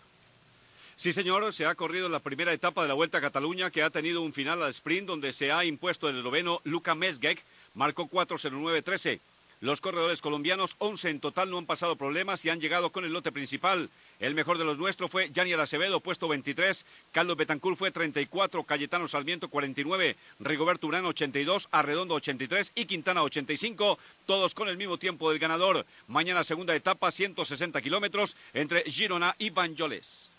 [1.01, 3.89] Sí, señor, se ha corrido la primera etapa de la Vuelta a Cataluña que ha
[3.89, 9.19] tenido un final al sprint donde se ha impuesto el esloveno Luka Mesgek marcó 4.09.13.
[9.61, 13.13] Los corredores colombianos, 11 en total, no han pasado problemas y han llegado con el
[13.13, 13.91] lote principal.
[14.19, 16.83] El mejor de los nuestros fue Janiel Acevedo, puesto 23.
[17.11, 18.63] Carlos Betancourt fue 34.
[18.63, 20.15] Cayetano Sarmiento, 49.
[20.39, 21.69] Rigoberto Urán, 82.
[21.69, 22.71] Arredondo, 83.
[22.73, 23.99] Y Quintana, 85.
[24.25, 25.85] Todos con el mismo tiempo del ganador.
[26.07, 30.30] Mañana, segunda etapa, 160 kilómetros entre Girona y Banyoles.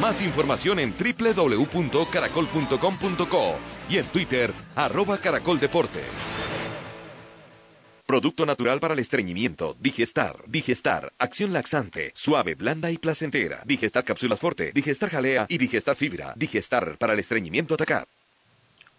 [0.00, 3.56] Más información en www.caracol.com.co
[3.88, 6.04] y en Twitter, arroba caracoldeportes.
[8.06, 9.76] Producto natural para el estreñimiento.
[9.80, 10.36] Digestar.
[10.46, 11.12] Digestar.
[11.18, 12.12] Acción laxante.
[12.14, 13.62] Suave, blanda y placentera.
[13.64, 14.70] Digestar cápsulas forte.
[14.72, 16.32] Digestar jalea y digestar fibra.
[16.36, 18.06] Digestar para el estreñimiento atacar.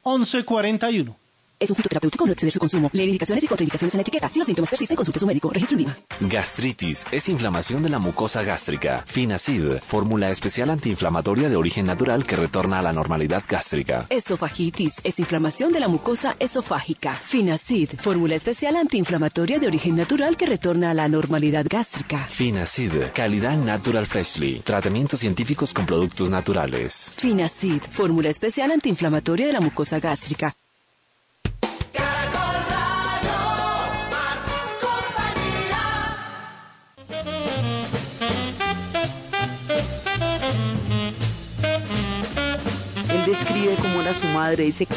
[0.03, 1.26] 1141.
[1.59, 2.89] Es un fitoterapéutico, no exceder su consumo.
[2.93, 4.29] Lee indicaciones y contraindicaciones en la etiqueta.
[4.29, 5.49] Si los síntomas persisten, consulte a su médico.
[5.49, 5.97] Registro IVA.
[6.21, 9.03] Gastritis es inflamación de la mucosa gástrica.
[9.07, 14.05] Finacid, fórmula especial antiinflamatoria de origen natural que retorna a la normalidad gástrica.
[14.09, 17.13] Esofagitis es inflamación de la mucosa esofágica.
[17.15, 22.27] Finacid, fórmula especial antiinflamatoria de origen natural que retorna a la normalidad gástrica.
[22.27, 24.59] Finacid, calidad natural freshly.
[24.59, 27.11] Tratamientos científicos con productos naturales.
[27.15, 30.53] Finacid, fórmula especial antiinflamatoria de la mucosa gástrica.
[43.27, 44.87] Describe cómo era su madre, dice...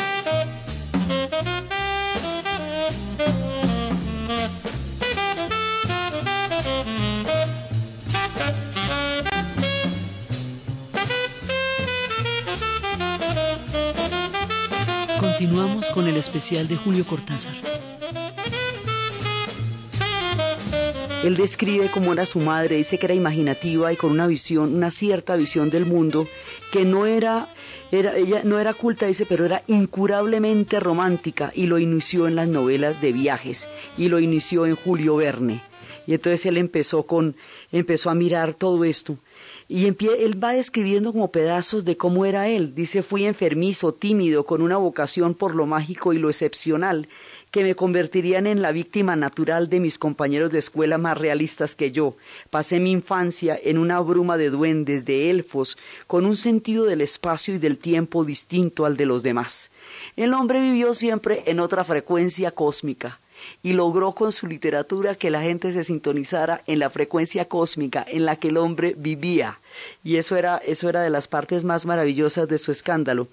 [15.18, 17.54] Continuamos con el especial de Julio Cortázar.
[21.24, 24.90] Él describe cómo era su madre, dice que era imaginativa y con una visión, una
[24.90, 26.26] cierta visión del mundo
[26.72, 27.48] que no era,
[27.92, 32.48] era, ella no era culta, dice, pero era incurablemente romántica y lo inició en las
[32.48, 35.62] novelas de viajes y lo inició en Julio Verne.
[36.06, 37.36] Y entonces él empezó con,
[37.72, 39.16] empezó a mirar todo esto.
[39.68, 42.74] Y él va describiendo como pedazos de cómo era él.
[42.74, 47.08] Dice, fui enfermizo, tímido, con una vocación por lo mágico y lo excepcional,
[47.50, 51.90] que me convertirían en la víctima natural de mis compañeros de escuela más realistas que
[51.90, 52.16] yo.
[52.50, 57.54] Pasé mi infancia en una bruma de duendes, de elfos, con un sentido del espacio
[57.54, 59.70] y del tiempo distinto al de los demás.
[60.16, 63.20] El hombre vivió siempre en otra frecuencia cósmica
[63.62, 68.26] y logró con su literatura que la gente se sintonizara en la frecuencia cósmica en
[68.26, 69.60] la que el hombre vivía.
[70.04, 73.28] Y eso era, eso era de las partes más maravillosas de su escándalo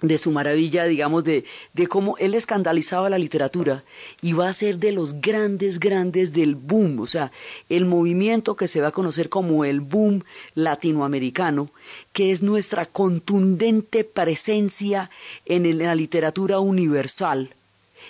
[0.00, 3.84] de su maravilla, digamos, de, de cómo él escandalizaba la literatura
[4.22, 7.32] y va a ser de los grandes, grandes del boom, o sea,
[7.68, 11.70] el movimiento que se va a conocer como el boom latinoamericano,
[12.12, 15.10] que es nuestra contundente presencia
[15.46, 17.54] en la literatura universal,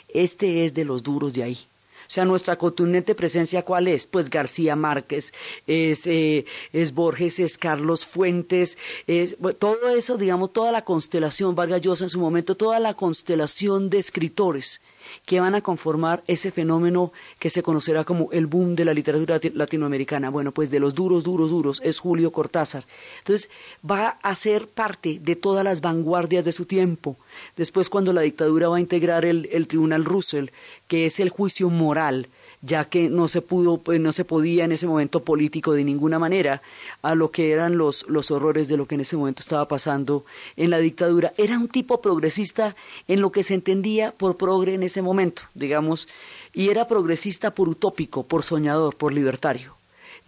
[0.08, 1.67] este es de los duros de ahí.
[2.08, 4.06] Sea, nuestra contundente presencia, ¿cuál es?
[4.06, 5.32] Pues García Márquez,
[5.66, 11.82] es, eh, es Borges, es Carlos Fuentes, es, todo eso, digamos, toda la constelación, Vargas
[11.82, 14.80] Llosa en su momento, toda la constelación de escritores
[15.26, 19.40] que van a conformar ese fenómeno que se conocerá como el boom de la literatura
[19.54, 20.30] latinoamericana.
[20.30, 22.84] Bueno, pues de los duros, duros, duros es Julio Cortázar.
[23.18, 23.48] Entonces
[23.88, 27.16] va a ser parte de todas las vanguardias de su tiempo.
[27.56, 30.50] Después cuando la dictadura va a integrar el, el Tribunal Russell,
[30.86, 32.28] que es el juicio moral,
[32.62, 36.18] ya que no se pudo, pues, no se podía en ese momento político de ninguna
[36.18, 36.62] manera
[37.02, 40.24] a lo que eran los, los horrores de lo que en ese momento estaba pasando
[40.56, 41.32] en la dictadura.
[41.36, 46.08] Era un tipo progresista en lo que se entendía por progre en ese momento, digamos,
[46.52, 49.77] y era progresista por utópico, por soñador, por libertario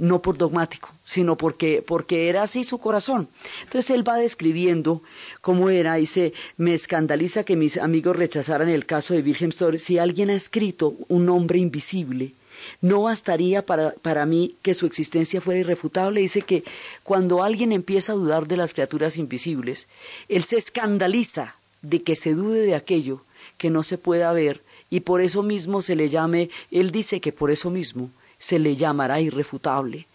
[0.01, 3.29] no por dogmático, sino porque, porque era así su corazón.
[3.65, 5.03] Entonces él va describiendo
[5.43, 9.79] cómo era, dice, me escandaliza que mis amigos rechazaran el caso de Story.
[9.79, 12.33] Si alguien ha escrito un nombre invisible,
[12.81, 16.23] no bastaría para, para mí que su existencia fuera irrefutable.
[16.23, 16.65] Dice que
[17.03, 19.87] cuando alguien empieza a dudar de las criaturas invisibles,
[20.29, 23.23] él se escandaliza de que se dude de aquello
[23.59, 27.33] que no se pueda ver y por eso mismo se le llame, él dice que
[27.33, 30.09] por eso mismo se le llamará irrefutable.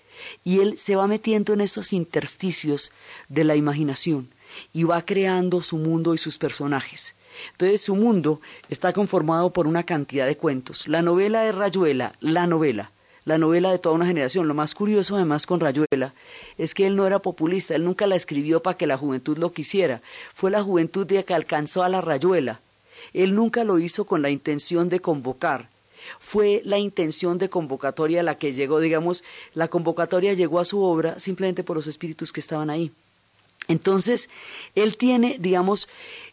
[0.43, 2.91] Y él se va metiendo en esos intersticios
[3.29, 4.29] de la imaginación
[4.73, 7.15] y va creando su mundo y sus personajes.
[7.51, 10.88] Entonces su mundo está conformado por una cantidad de cuentos.
[10.88, 12.91] La novela de Rayuela, la novela,
[13.25, 14.47] la novela de toda una generación.
[14.47, 16.13] Lo más curioso además con Rayuela
[16.57, 19.51] es que él no era populista, él nunca la escribió para que la juventud lo
[19.51, 20.01] quisiera.
[20.33, 22.61] Fue la juventud de que alcanzó a la Rayuela.
[23.13, 25.69] Él nunca lo hizo con la intención de convocar,
[26.19, 31.19] fue la intención de convocatoria la que llegó, digamos, la convocatoria llegó a su obra
[31.19, 32.91] simplemente por los espíritus que estaban ahí.
[33.67, 34.29] Entonces,
[34.75, 35.87] él tiene, digamos,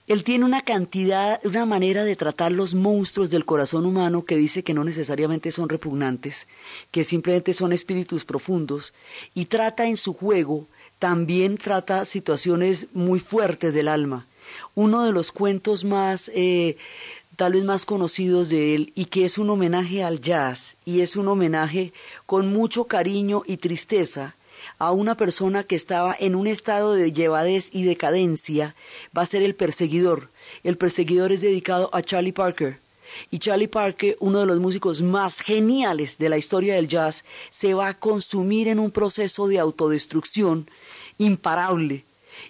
[0.06, 4.64] él tiene una cantidad, una manera de tratar los monstruos del corazón humano que dice
[4.64, 6.48] que no necesariamente son repugnantes,
[6.90, 8.92] que simplemente son espíritus profundos,
[9.32, 10.66] y trata en su juego,
[10.98, 14.26] también trata situaciones muy fuertes del alma.
[14.74, 16.76] Uno de los cuentos más eh,
[17.36, 21.16] tal vez más conocidos de él y que es un homenaje al jazz y es
[21.16, 21.92] un homenaje
[22.26, 24.36] con mucho cariño y tristeza
[24.78, 28.74] a una persona que estaba en un estado de llevadez y decadencia,
[29.16, 30.30] va a ser el perseguidor.
[30.62, 32.78] El perseguidor es dedicado a Charlie Parker.
[33.30, 37.74] Y Charlie Parker, uno de los músicos más geniales de la historia del jazz, se
[37.74, 40.70] va a consumir en un proceso de autodestrucción
[41.18, 42.04] imparable.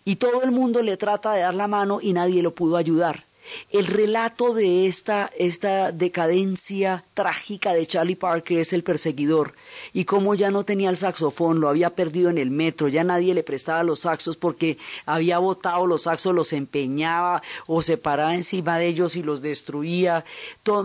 [0.05, 3.25] Y todo el mundo le trata de dar la mano y nadie lo pudo ayudar.
[3.71, 9.55] El relato de esta, esta decadencia trágica de Charlie Parker es el perseguidor
[9.93, 13.35] y cómo ya no tenía el saxofón, lo había perdido en el metro, ya nadie
[13.35, 18.79] le prestaba los saxos porque había botado los saxos, los empeñaba o se paraba encima
[18.79, 20.25] de ellos y los destruía.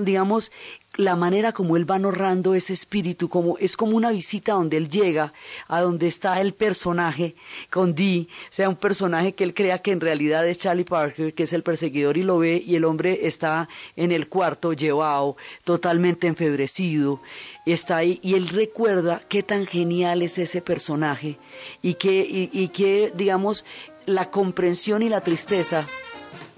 [0.01, 0.51] digamos,
[0.97, 4.89] la manera como él va narrando ese espíritu, como es como una visita donde él
[4.89, 5.31] llega
[5.67, 7.35] a donde está el personaje
[7.69, 11.43] con Dee, sea, un personaje que él crea que en realidad es Charlie Parker, que
[11.43, 16.25] es el perseguidor y lo ve y el hombre está en el cuarto llevado, totalmente
[16.25, 17.21] enfebrecido,
[17.67, 21.37] está ahí y él recuerda qué tan genial es ese personaje
[21.83, 23.65] y que y, y que digamos
[24.07, 25.85] la comprensión y la tristeza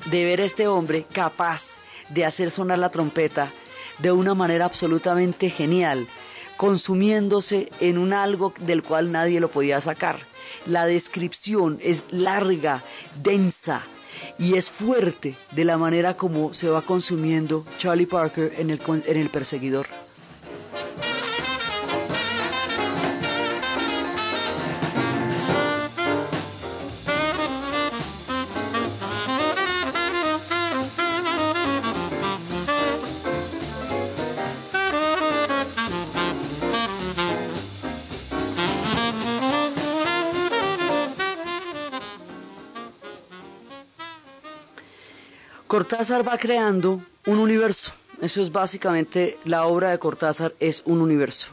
[0.06, 1.72] de ver a este hombre capaz
[2.10, 3.52] de hacer sonar la trompeta
[4.00, 6.08] de una manera absolutamente genial,
[6.58, 10.20] consumiéndose en un algo del cual nadie lo podía sacar.
[10.66, 12.84] La descripción es larga,
[13.22, 13.84] densa
[14.38, 19.18] y es fuerte de la manera como se va consumiendo Charlie Parker en el, en
[19.18, 19.88] el perseguidor.
[45.90, 47.94] Cortázar va creando un universo.
[48.22, 51.48] Eso es básicamente la obra de Cortázar, es un universo.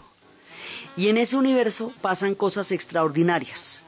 [0.95, 3.87] Y en ese universo pasan cosas extraordinarias.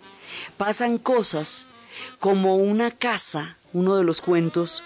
[0.57, 1.67] Pasan cosas
[2.19, 4.83] como una casa, uno de los cuentos,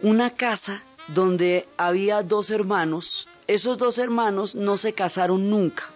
[0.00, 3.28] una casa donde había dos hermanos.
[3.48, 5.90] Esos dos hermanos no se casaron nunca.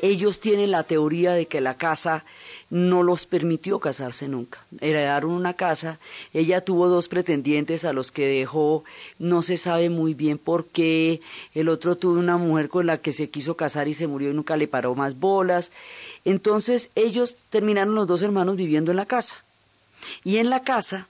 [0.00, 2.24] Ellos tienen la teoría de que la casa
[2.70, 4.64] no los permitió casarse nunca.
[4.80, 5.98] Heredaron una casa,
[6.32, 8.84] ella tuvo dos pretendientes a los que dejó,
[9.18, 11.20] no se sabe muy bien por qué,
[11.54, 14.34] el otro tuvo una mujer con la que se quiso casar y se murió y
[14.34, 15.70] nunca le paró más bolas.
[16.24, 19.42] Entonces ellos terminaron los dos hermanos viviendo en la casa.
[20.24, 21.08] Y en la casa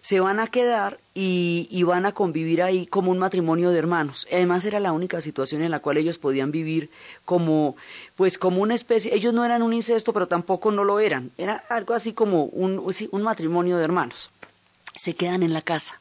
[0.00, 4.26] se van a quedar y, van a convivir ahí como un matrimonio de hermanos.
[4.30, 6.90] Además era la única situación en la cual ellos podían vivir
[7.24, 7.76] como,
[8.16, 11.30] pues como una especie, ellos no eran un incesto, pero tampoco no lo eran.
[11.38, 14.30] Era algo así como un, un matrimonio de hermanos.
[14.94, 16.00] Se quedan en la casa.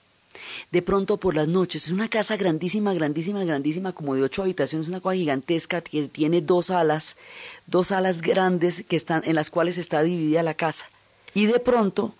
[0.72, 4.88] De pronto por las noches, es una casa grandísima, grandísima, grandísima, como de ocho habitaciones,
[4.88, 7.18] una cosa gigantesca que tiene dos alas,
[7.66, 10.88] dos alas grandes que están, en las cuales está dividida la casa.
[11.34, 12.14] Y de pronto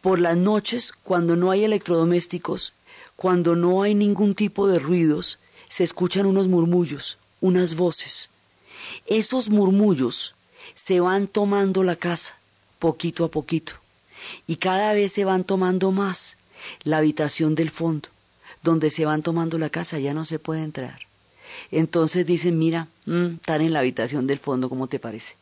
[0.00, 2.72] por las noches, cuando no hay electrodomésticos,
[3.16, 5.38] cuando no hay ningún tipo de ruidos,
[5.68, 8.30] se escuchan unos murmullos, unas voces.
[9.06, 10.34] Esos murmullos
[10.74, 12.38] se van tomando la casa,
[12.78, 13.74] poquito a poquito,
[14.46, 16.36] y cada vez se van tomando más
[16.82, 18.08] la habitación del fondo,
[18.62, 21.00] donde se van tomando la casa, ya no se puede entrar.
[21.70, 25.34] Entonces dicen, mira, mm, están en la habitación del fondo, ¿cómo te parece?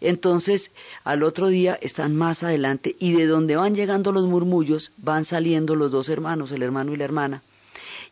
[0.00, 0.70] Entonces,
[1.04, 5.74] al otro día están más adelante y de donde van llegando los murmullos van saliendo
[5.74, 7.42] los dos hermanos, el hermano y la hermana.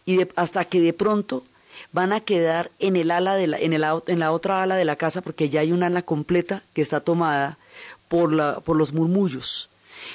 [0.05, 1.45] Y hasta que de pronto
[1.93, 4.85] van a quedar en el ala de la, en, el, en la otra ala de
[4.85, 7.59] la casa porque ya hay una ala completa que está tomada
[8.09, 9.69] por, la, por los murmullos.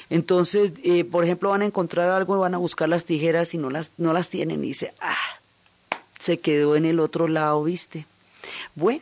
[0.10, 3.70] Entonces, eh, por ejemplo, van a encontrar algo, van a buscar las tijeras y no
[3.70, 5.16] las, no las tienen y dice, ah,
[6.20, 8.06] se quedó en el otro lado, ¿viste?
[8.76, 9.02] Bueno,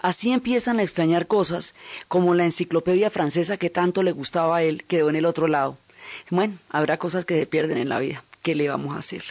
[0.00, 1.74] Así empiezan a extrañar cosas,
[2.08, 5.76] como la enciclopedia francesa que tanto le gustaba a él quedó en el otro lado.
[6.30, 8.24] Bueno, habrá cosas que se pierden en la vida.
[8.42, 9.24] ¿Qué le vamos a hacer?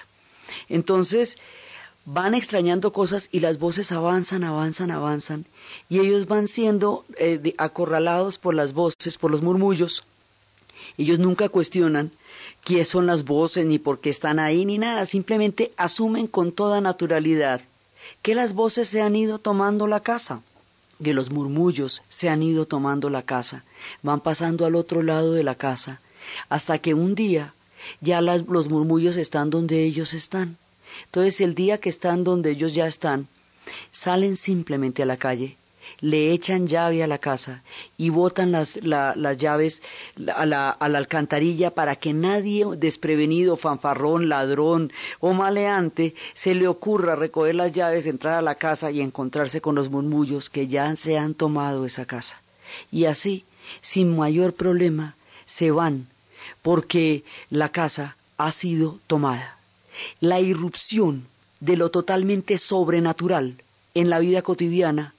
[0.69, 1.37] Entonces,
[2.05, 5.45] van extrañando cosas y las voces avanzan, avanzan, avanzan,
[5.89, 10.03] y ellos van siendo eh, acorralados por las voces, por los murmullos.
[10.97, 12.11] Ellos nunca cuestionan
[12.63, 16.81] quiénes son las voces, ni por qué están ahí, ni nada, simplemente asumen con toda
[16.81, 17.61] naturalidad
[18.21, 20.41] que las voces se han ido tomando la casa,
[21.03, 23.63] que los murmullos se han ido tomando la casa,
[24.03, 25.99] van pasando al otro lado de la casa,
[26.49, 27.53] hasta que un día
[27.99, 30.57] ya los murmullos están donde ellos están.
[31.05, 33.27] Entonces el día que están donde ellos ya están,
[33.91, 35.57] salen simplemente a la calle
[36.01, 37.63] le echan llave a la casa
[37.97, 39.81] y botan las, las llaves
[40.35, 46.67] a la, a la alcantarilla para que nadie desprevenido, fanfarrón, ladrón o maleante se le
[46.67, 50.95] ocurra recoger las llaves, entrar a la casa y encontrarse con los murmullos que ya
[50.95, 52.41] se han tomado esa casa.
[52.91, 53.45] Y así,
[53.81, 56.07] sin mayor problema, se van
[56.61, 59.57] porque la casa ha sido tomada.
[60.19, 61.27] La irrupción
[61.59, 63.61] de lo totalmente sobrenatural
[63.93, 65.13] en la vida cotidiana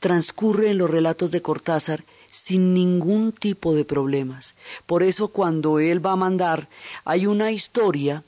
[0.00, 4.54] transcurre en los relatos de Cortázar sin ningún tipo de problemas.
[4.86, 6.68] Por eso cuando él va a mandar,
[7.04, 8.24] hay una historia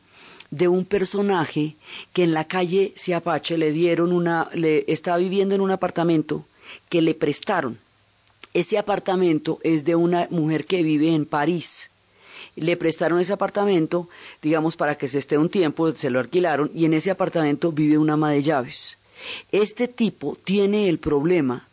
[0.51, 1.77] de un personaje
[2.12, 6.45] que en la calle Siapache le dieron una, le estaba viviendo en un apartamento
[6.91, 7.79] que le prestaron.
[8.53, 11.91] Ese apartamento es de una mujer que vive en París.
[12.55, 14.11] Le prestaron ese apartamento,
[14.43, 17.97] digamos, para que se esté un tiempo, se lo alquilaron, y en ese apartamento vive
[17.97, 18.99] una ama de llaves.
[19.51, 21.68] Este tipo tiene el problema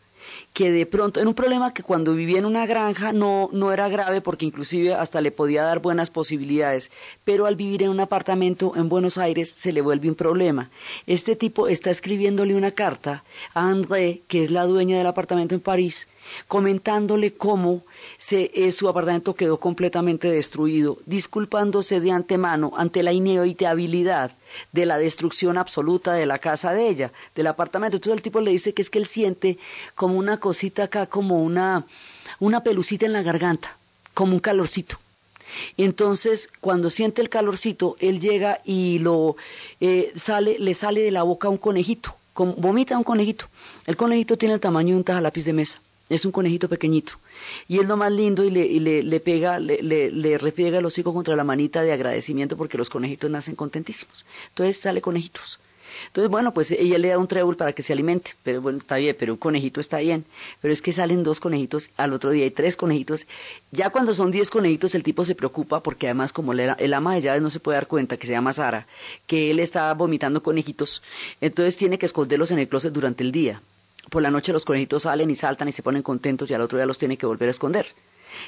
[0.52, 3.88] que de pronto, en un problema que cuando vivía en una granja no, no era
[3.88, 6.90] grave porque inclusive hasta le podía dar buenas posibilidades,
[7.24, 10.70] pero al vivir en un apartamento en Buenos Aires se le vuelve un problema.
[11.06, 13.24] Este tipo está escribiéndole una carta
[13.54, 16.08] a André, que es la dueña del apartamento en París,
[16.48, 17.82] comentándole cómo
[18.18, 24.36] se, eh, su apartamento quedó completamente destruido, disculpándose de antemano ante la inevitabilidad
[24.72, 27.96] de la destrucción absoluta de la casa de ella, del apartamento.
[27.96, 29.58] Entonces el tipo le dice que es que él siente
[29.94, 31.86] como una cosita acá, como una,
[32.38, 33.76] una pelucita en la garganta,
[34.14, 34.98] como un calorcito.
[35.76, 39.36] Entonces, cuando siente el calorcito, él llega y lo
[39.80, 43.46] eh, sale, le sale de la boca un conejito, vomita un conejito.
[43.86, 45.80] El conejito tiene el tamaño de un taja lápiz de mesa.
[46.08, 47.12] Es un conejito pequeñito.
[47.68, 50.84] Y es lo más lindo y le, y le, pega, le, le, le refiega el
[50.84, 54.26] hocico contra la manita de agradecimiento porque los conejitos nacen contentísimos.
[54.48, 55.60] Entonces sale conejitos.
[56.08, 58.96] Entonces, bueno, pues ella le da un trébol para que se alimente, pero bueno, está
[58.96, 60.24] bien, pero un conejito está bien.
[60.60, 63.26] Pero es que salen dos conejitos, al otro día hay tres conejitos.
[63.70, 67.20] Ya cuando son diez conejitos, el tipo se preocupa porque además como el ama de
[67.20, 68.86] llaves no se puede dar cuenta, que se llama Sara,
[69.26, 71.02] que él está vomitando conejitos,
[71.40, 73.62] entonces tiene que esconderlos en el closet durante el día.
[74.10, 76.78] Por la noche los conejitos salen y saltan y se ponen contentos y al otro
[76.78, 77.86] día los tiene que volver a esconder.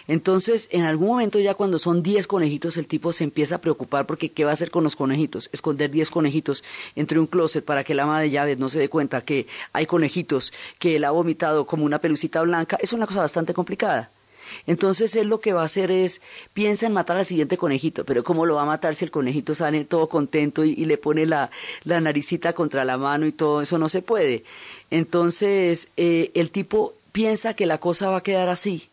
[0.08, 4.06] Entonces, en algún momento ya cuando son 10 conejitos, el tipo se empieza a preocupar
[4.06, 5.48] porque ¿qué va a hacer con los conejitos?
[5.52, 6.64] Esconder 10 conejitos
[6.96, 9.86] entre un closet para que la ama de llaves no se dé cuenta que hay
[9.86, 14.10] conejitos, que él ha vomitado como una pelucita blanca, es una cosa bastante complicada.
[14.66, 16.20] Entonces él lo que va a hacer es,
[16.52, 19.54] piensa en matar al siguiente conejito, pero ¿cómo lo va a matar si el conejito
[19.54, 21.50] sale todo contento y, le pone la,
[21.84, 23.78] la, naricita contra la mano y todo eso?
[23.78, 24.44] No se puede.
[24.90, 28.88] Entonces eh, el tipo piensa que la cosa va a quedar así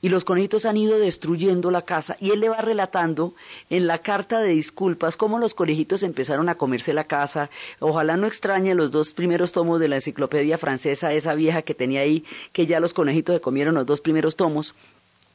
[0.00, 3.34] y los conejitos han ido destruyendo la casa y él le va relatando
[3.70, 7.50] en la carta de disculpas cómo los conejitos empezaron a comerse la casa.
[7.80, 12.00] Ojalá no extrañe los dos primeros tomos de la enciclopedia francesa, esa vieja que tenía
[12.00, 14.74] ahí, que ya los conejitos se comieron los dos primeros tomos.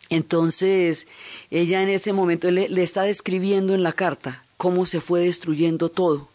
[0.10, 1.08] Entonces,
[1.50, 5.90] ella en ese momento le, le está describiendo en la carta cómo se fue destruyendo
[5.90, 6.30] todo.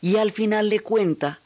[0.00, 1.40] Y al final le cuenta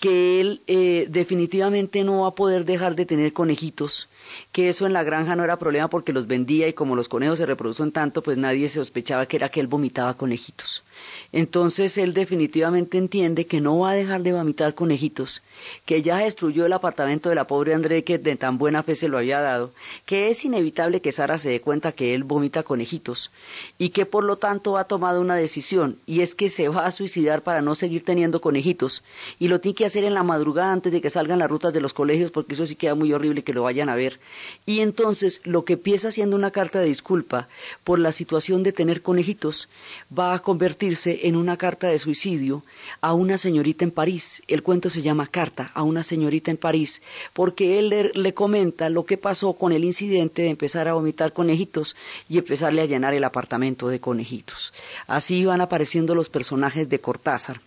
[0.00, 4.08] que él eh, definitivamente no va a poder dejar de tener conejitos,
[4.52, 7.38] que eso en la granja no era problema porque los vendía y como los conejos
[7.38, 10.84] se reproducen tanto, pues nadie se sospechaba que era que él vomitaba conejitos.
[11.32, 15.42] Entonces él definitivamente entiende que no va a dejar de vomitar conejitos,
[15.84, 19.08] que ya destruyó el apartamento de la pobre André que de tan buena fe se
[19.08, 19.72] lo había dado,
[20.06, 23.30] que es inevitable que Sara se dé cuenta que él vomita conejitos
[23.78, 26.90] y que por lo tanto ha tomado una decisión y es que se va a
[26.90, 29.02] suicidar para no seguir teniendo conejitos
[29.38, 31.80] y lo tiene que hacer en la madrugada antes de que salgan las rutas de
[31.80, 34.17] los colegios porque eso sí queda muy horrible que lo vayan a ver.
[34.66, 37.48] Y entonces lo que empieza siendo una carta de disculpa
[37.84, 39.68] por la situación de tener conejitos
[40.16, 42.64] va a convertirse en una carta de suicidio
[43.00, 44.42] a una señorita en París.
[44.48, 47.02] El cuento se llama Carta a una señorita en París,
[47.32, 51.96] porque él le, comenta lo que pasó con el incidente de empezar a vomitar conejitos
[52.28, 54.72] y empezarle a llenar el apartamento de conejitos.
[55.06, 57.60] Así van apareciendo los personajes de Cortázar.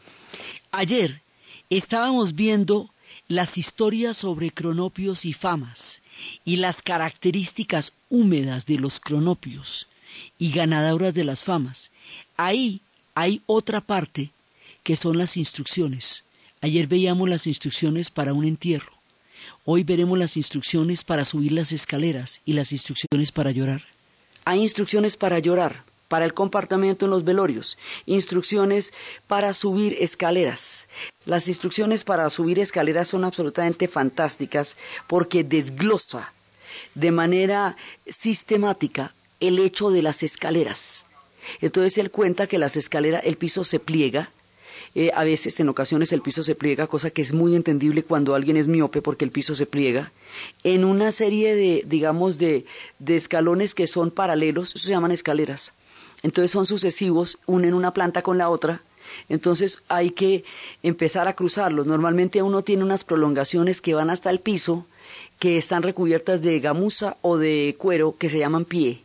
[0.72, 1.22] Ayer
[1.70, 2.90] estábamos viendo
[3.32, 6.02] las historias sobre cronopios y famas
[6.44, 9.88] y las características húmedas de los cronopios
[10.38, 11.92] y ganadoras de las famas.
[12.36, 12.82] Ahí
[13.16, 14.32] hay otra parte
[14.84, 16.26] que son las instrucciones.
[16.60, 18.92] Ayer veíamos las instrucciones para un entierro.
[19.64, 23.86] Hoy veremos las instrucciones para subir las escaleras y las instrucciones para llorar.
[24.44, 28.92] Hay instrucciones para llorar, para el comportamiento en los velorios, instrucciones
[29.28, 30.90] para subir escaleras.
[31.24, 34.76] Las instrucciones para subir escaleras son absolutamente fantásticas
[35.08, 36.34] porque desglosa
[36.96, 41.06] de manera sistemática el hecho de las escaleras.
[41.62, 44.32] Entonces él cuenta que las escaleras, el piso se pliega,
[44.94, 48.36] eh, a veces en ocasiones el piso se pliega, cosa que es muy entendible cuando
[48.36, 50.12] alguien es miope porque el piso se pliega,
[50.66, 52.66] en una serie de, digamos, de,
[53.00, 55.72] de escalones que son paralelos, eso se llaman escaleras.
[56.24, 58.82] Entonces son sucesivos, unen una planta con la otra,
[59.28, 60.44] entonces hay que
[60.84, 61.88] empezar a cruzarlos.
[61.88, 64.86] Normalmente uno tiene unas prolongaciones que van hasta el piso,
[65.40, 69.02] que están recubiertas de gamuza o de cuero, que se llaman pie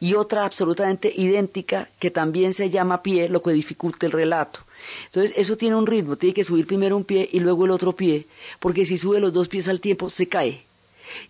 [0.00, 4.60] y otra absolutamente idéntica que también se llama pie, lo que dificulta el relato.
[5.06, 7.94] Entonces, eso tiene un ritmo, tiene que subir primero un pie y luego el otro
[7.94, 8.26] pie,
[8.60, 10.65] porque si sube los dos pies al tiempo, se cae.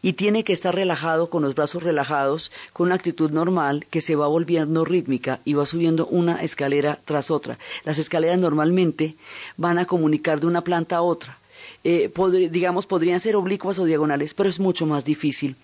[0.03, 4.17] Y tiene que estar relajado, con los brazos relajados, con una actitud normal que se
[4.17, 7.59] va volviendo rítmica y va subiendo una escalera tras otra.
[7.85, 9.17] Las escaleras normalmente
[9.57, 11.39] van a comunicar de una planta a otra.
[11.85, 12.11] Eh,
[12.51, 15.57] digamos, podrían ser oblicuas o diagonales, pero es mucho más difícil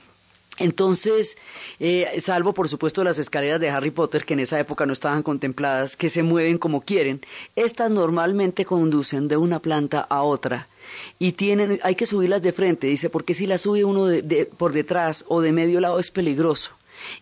[0.59, 1.39] entonces,
[1.81, 5.23] eh, salvo por supuesto las escaleras de Harry Potter, que en esa época no estaban
[5.23, 7.23] contempladas, que se mueven como quieren,
[7.57, 10.69] estas normalmente conducen de una planta a otra
[11.19, 14.09] y tienen, hay que subirlas de frente, dice, porque si las sube uno
[14.59, 16.73] por detrás o de medio lado es peligroso.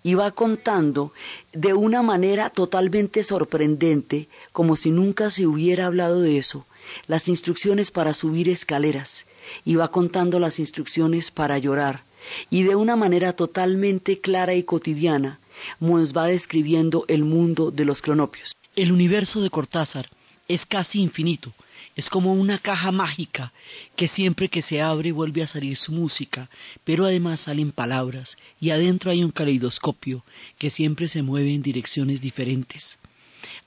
[0.02, 1.12] Y va contando
[1.52, 6.66] de una manera totalmente sorprendente, como si nunca se hubiera hablado de eso,
[7.06, 9.26] las instrucciones para subir escaleras,
[9.64, 12.09] y va contando las instrucciones para llorar
[12.50, 15.40] y de una manera totalmente clara y cotidiana
[15.78, 18.52] nos va describiendo el mundo de los cronopios.
[18.76, 20.08] El universo de Cortázar
[20.48, 21.52] es casi infinito,
[21.96, 23.52] es como una caja mágica
[23.96, 26.48] que siempre que se abre vuelve a salir su música,
[26.84, 30.24] pero además salen palabras y adentro hay un caleidoscopio
[30.58, 32.98] que siempre se mueve en direcciones diferentes.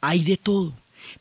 [0.01, 0.73] Hay de todo,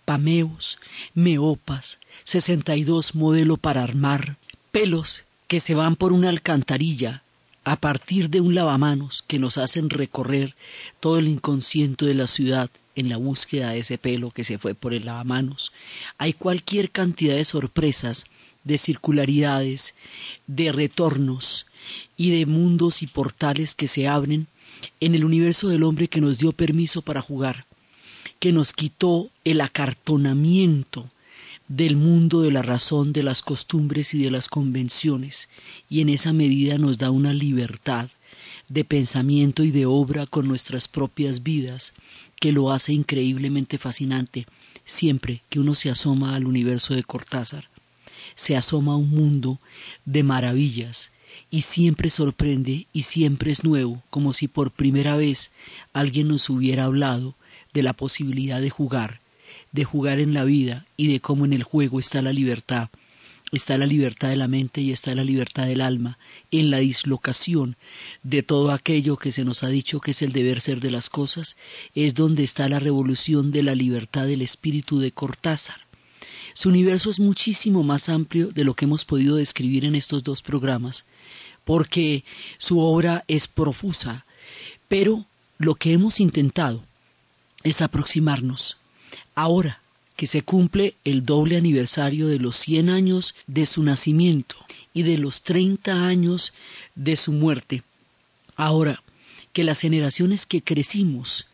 [0.04, 0.78] pameos,
[1.14, 4.36] meopas, 62 modelo para armar,
[4.70, 7.22] pelos que se van por una alcantarilla
[7.64, 10.56] a partir de un lavamanos que nos hacen recorrer
[10.98, 14.74] todo el inconsciente de la ciudad en la búsqueda de ese pelo que se fue
[14.74, 15.70] por el lavamanos.
[16.16, 18.24] Hay cualquier cantidad de sorpresas,
[18.64, 19.94] de circularidades,
[20.46, 21.66] de retornos
[22.16, 24.46] y de mundos y portales que se abren
[25.00, 27.66] en el universo del hombre que nos dio permiso para jugar,
[28.38, 31.10] que nos quitó el acartonamiento
[31.68, 35.48] del mundo de la razón, de las costumbres y de las convenciones,
[35.88, 38.08] y en esa medida nos da una libertad
[38.68, 41.94] de pensamiento y de obra con nuestras propias vidas,
[42.40, 44.46] que lo hace increíblemente fascinante
[44.84, 47.68] siempre que uno se asoma al universo de Cortázar.
[48.34, 49.58] Se asoma a un mundo
[50.04, 51.12] de maravillas
[51.50, 55.50] y siempre sorprende y siempre es nuevo, como si por primera vez
[55.92, 57.34] alguien nos hubiera hablado
[57.72, 59.20] de la posibilidad de jugar,
[59.72, 62.88] de jugar en la vida y de cómo en el juego está la libertad
[63.52, 66.18] está la libertad de la mente y está la libertad del alma,
[66.50, 67.76] en la dislocación
[68.22, 71.10] de todo aquello que se nos ha dicho que es el deber ser de las
[71.10, 71.56] cosas,
[71.94, 75.86] es donde está la revolución de la libertad del espíritu de Cortázar.
[76.54, 80.42] Su universo es muchísimo más amplio de lo que hemos podido describir en estos dos
[80.42, 81.04] programas,
[81.64, 82.24] porque
[82.56, 84.24] su obra es profusa,
[84.88, 85.26] pero
[85.58, 86.82] lo que hemos intentado
[87.62, 88.78] es aproximarnos
[89.34, 89.80] ahora
[90.16, 94.56] que se cumple el doble aniversario de los 100 años de su nacimiento
[94.94, 96.52] y de los 30 años
[96.94, 97.82] de su muerte.
[98.56, 99.02] Ahora
[99.52, 101.46] que las generaciones que crecimos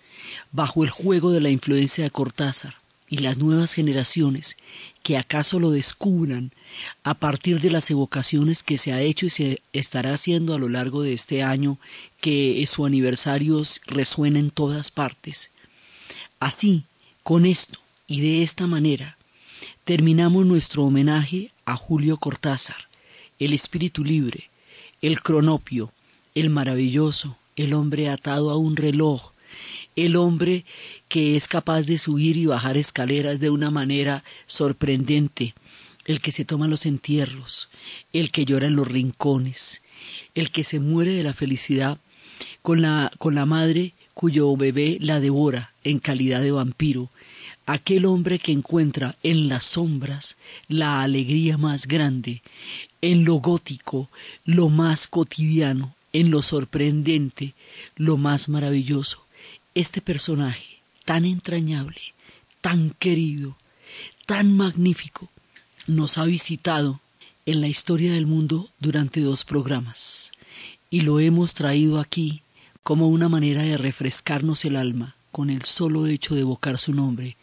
[0.53, 2.77] bajo el juego de la influencia de Cortázar
[3.09, 4.57] y las nuevas generaciones
[5.03, 6.53] que acaso lo descubran
[7.03, 10.69] a partir de las evocaciones que se ha hecho y se estará haciendo a lo
[10.69, 11.79] largo de este año
[12.21, 15.51] que su aniversario resuena en todas partes.
[16.41, 16.85] Así,
[17.29, 19.19] con esto, y de esta manera
[19.85, 22.89] terminamos nuestro homenaje a Julio Cortázar,
[23.39, 24.49] el espíritu libre,
[25.03, 25.93] el cronopio,
[26.35, 29.33] el maravilloso, el hombre atado a un reloj,
[29.95, 30.65] el hombre
[31.09, 35.55] que es capaz de subir y bajar escaleras de una manera sorprendente,
[36.07, 37.69] el que se toma los entierros,
[38.15, 39.83] el que llora en los rincones,
[40.35, 41.99] el que se muere de la felicidad
[42.63, 47.11] con la, con la madre cuyo bebé la devora en calidad de vampiro,
[47.69, 50.39] aquel hombre que encuentra en las sombras
[50.69, 52.41] la alegría más grande,
[53.03, 54.09] en lo gótico,
[54.47, 57.53] lo más cotidiano, en lo sorprendente,
[57.97, 59.23] lo más maravilloso.
[59.75, 62.01] Este personaje tan entrañable,
[62.63, 63.59] tan querido,
[64.25, 65.29] tan magnífico,
[65.87, 67.01] nos ha visitado
[67.45, 70.33] en la historia del mundo durante dos programas
[70.89, 72.41] y lo hemos traído aquí
[72.83, 77.37] como una manera de refrescarnos el alma con el solo hecho de evocar su nombre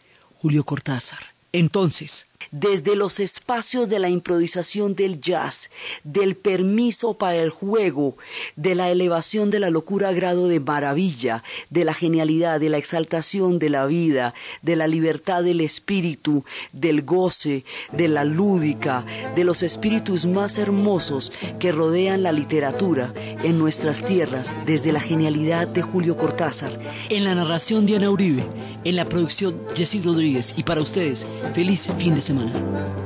[0.46, 1.34] Julio Cortázar.
[1.50, 5.70] Entonces, desde los espacios de la improvisación del jazz,
[6.04, 8.16] del permiso para el juego,
[8.56, 12.78] de la elevación de la locura a grado de maravilla, de la genialidad, de la
[12.78, 19.44] exaltación de la vida, de la libertad del espíritu, del goce, de la lúdica, de
[19.44, 23.12] los espíritus más hermosos que rodean la literatura
[23.42, 26.78] en nuestras tierras, desde la genialidad de Julio Cortázar,
[27.10, 28.44] en la narración Diana Uribe,
[28.84, 33.05] en la producción Jessy Rodríguez y para ustedes, feliz fin de semana.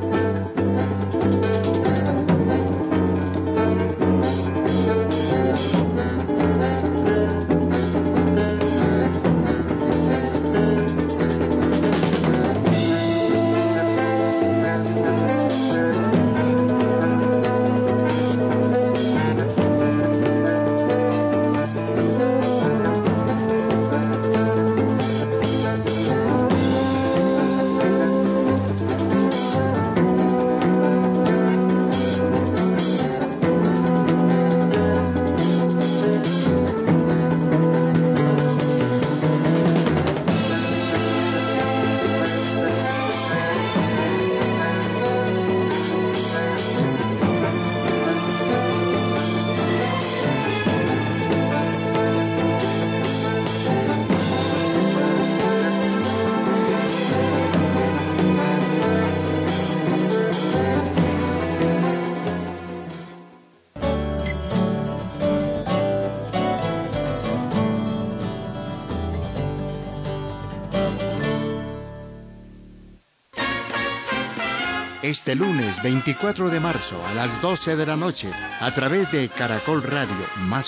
[75.30, 78.28] Este lunes 24 de marzo a las 12 de la noche,
[78.58, 80.58] a través de Caracol Radio Más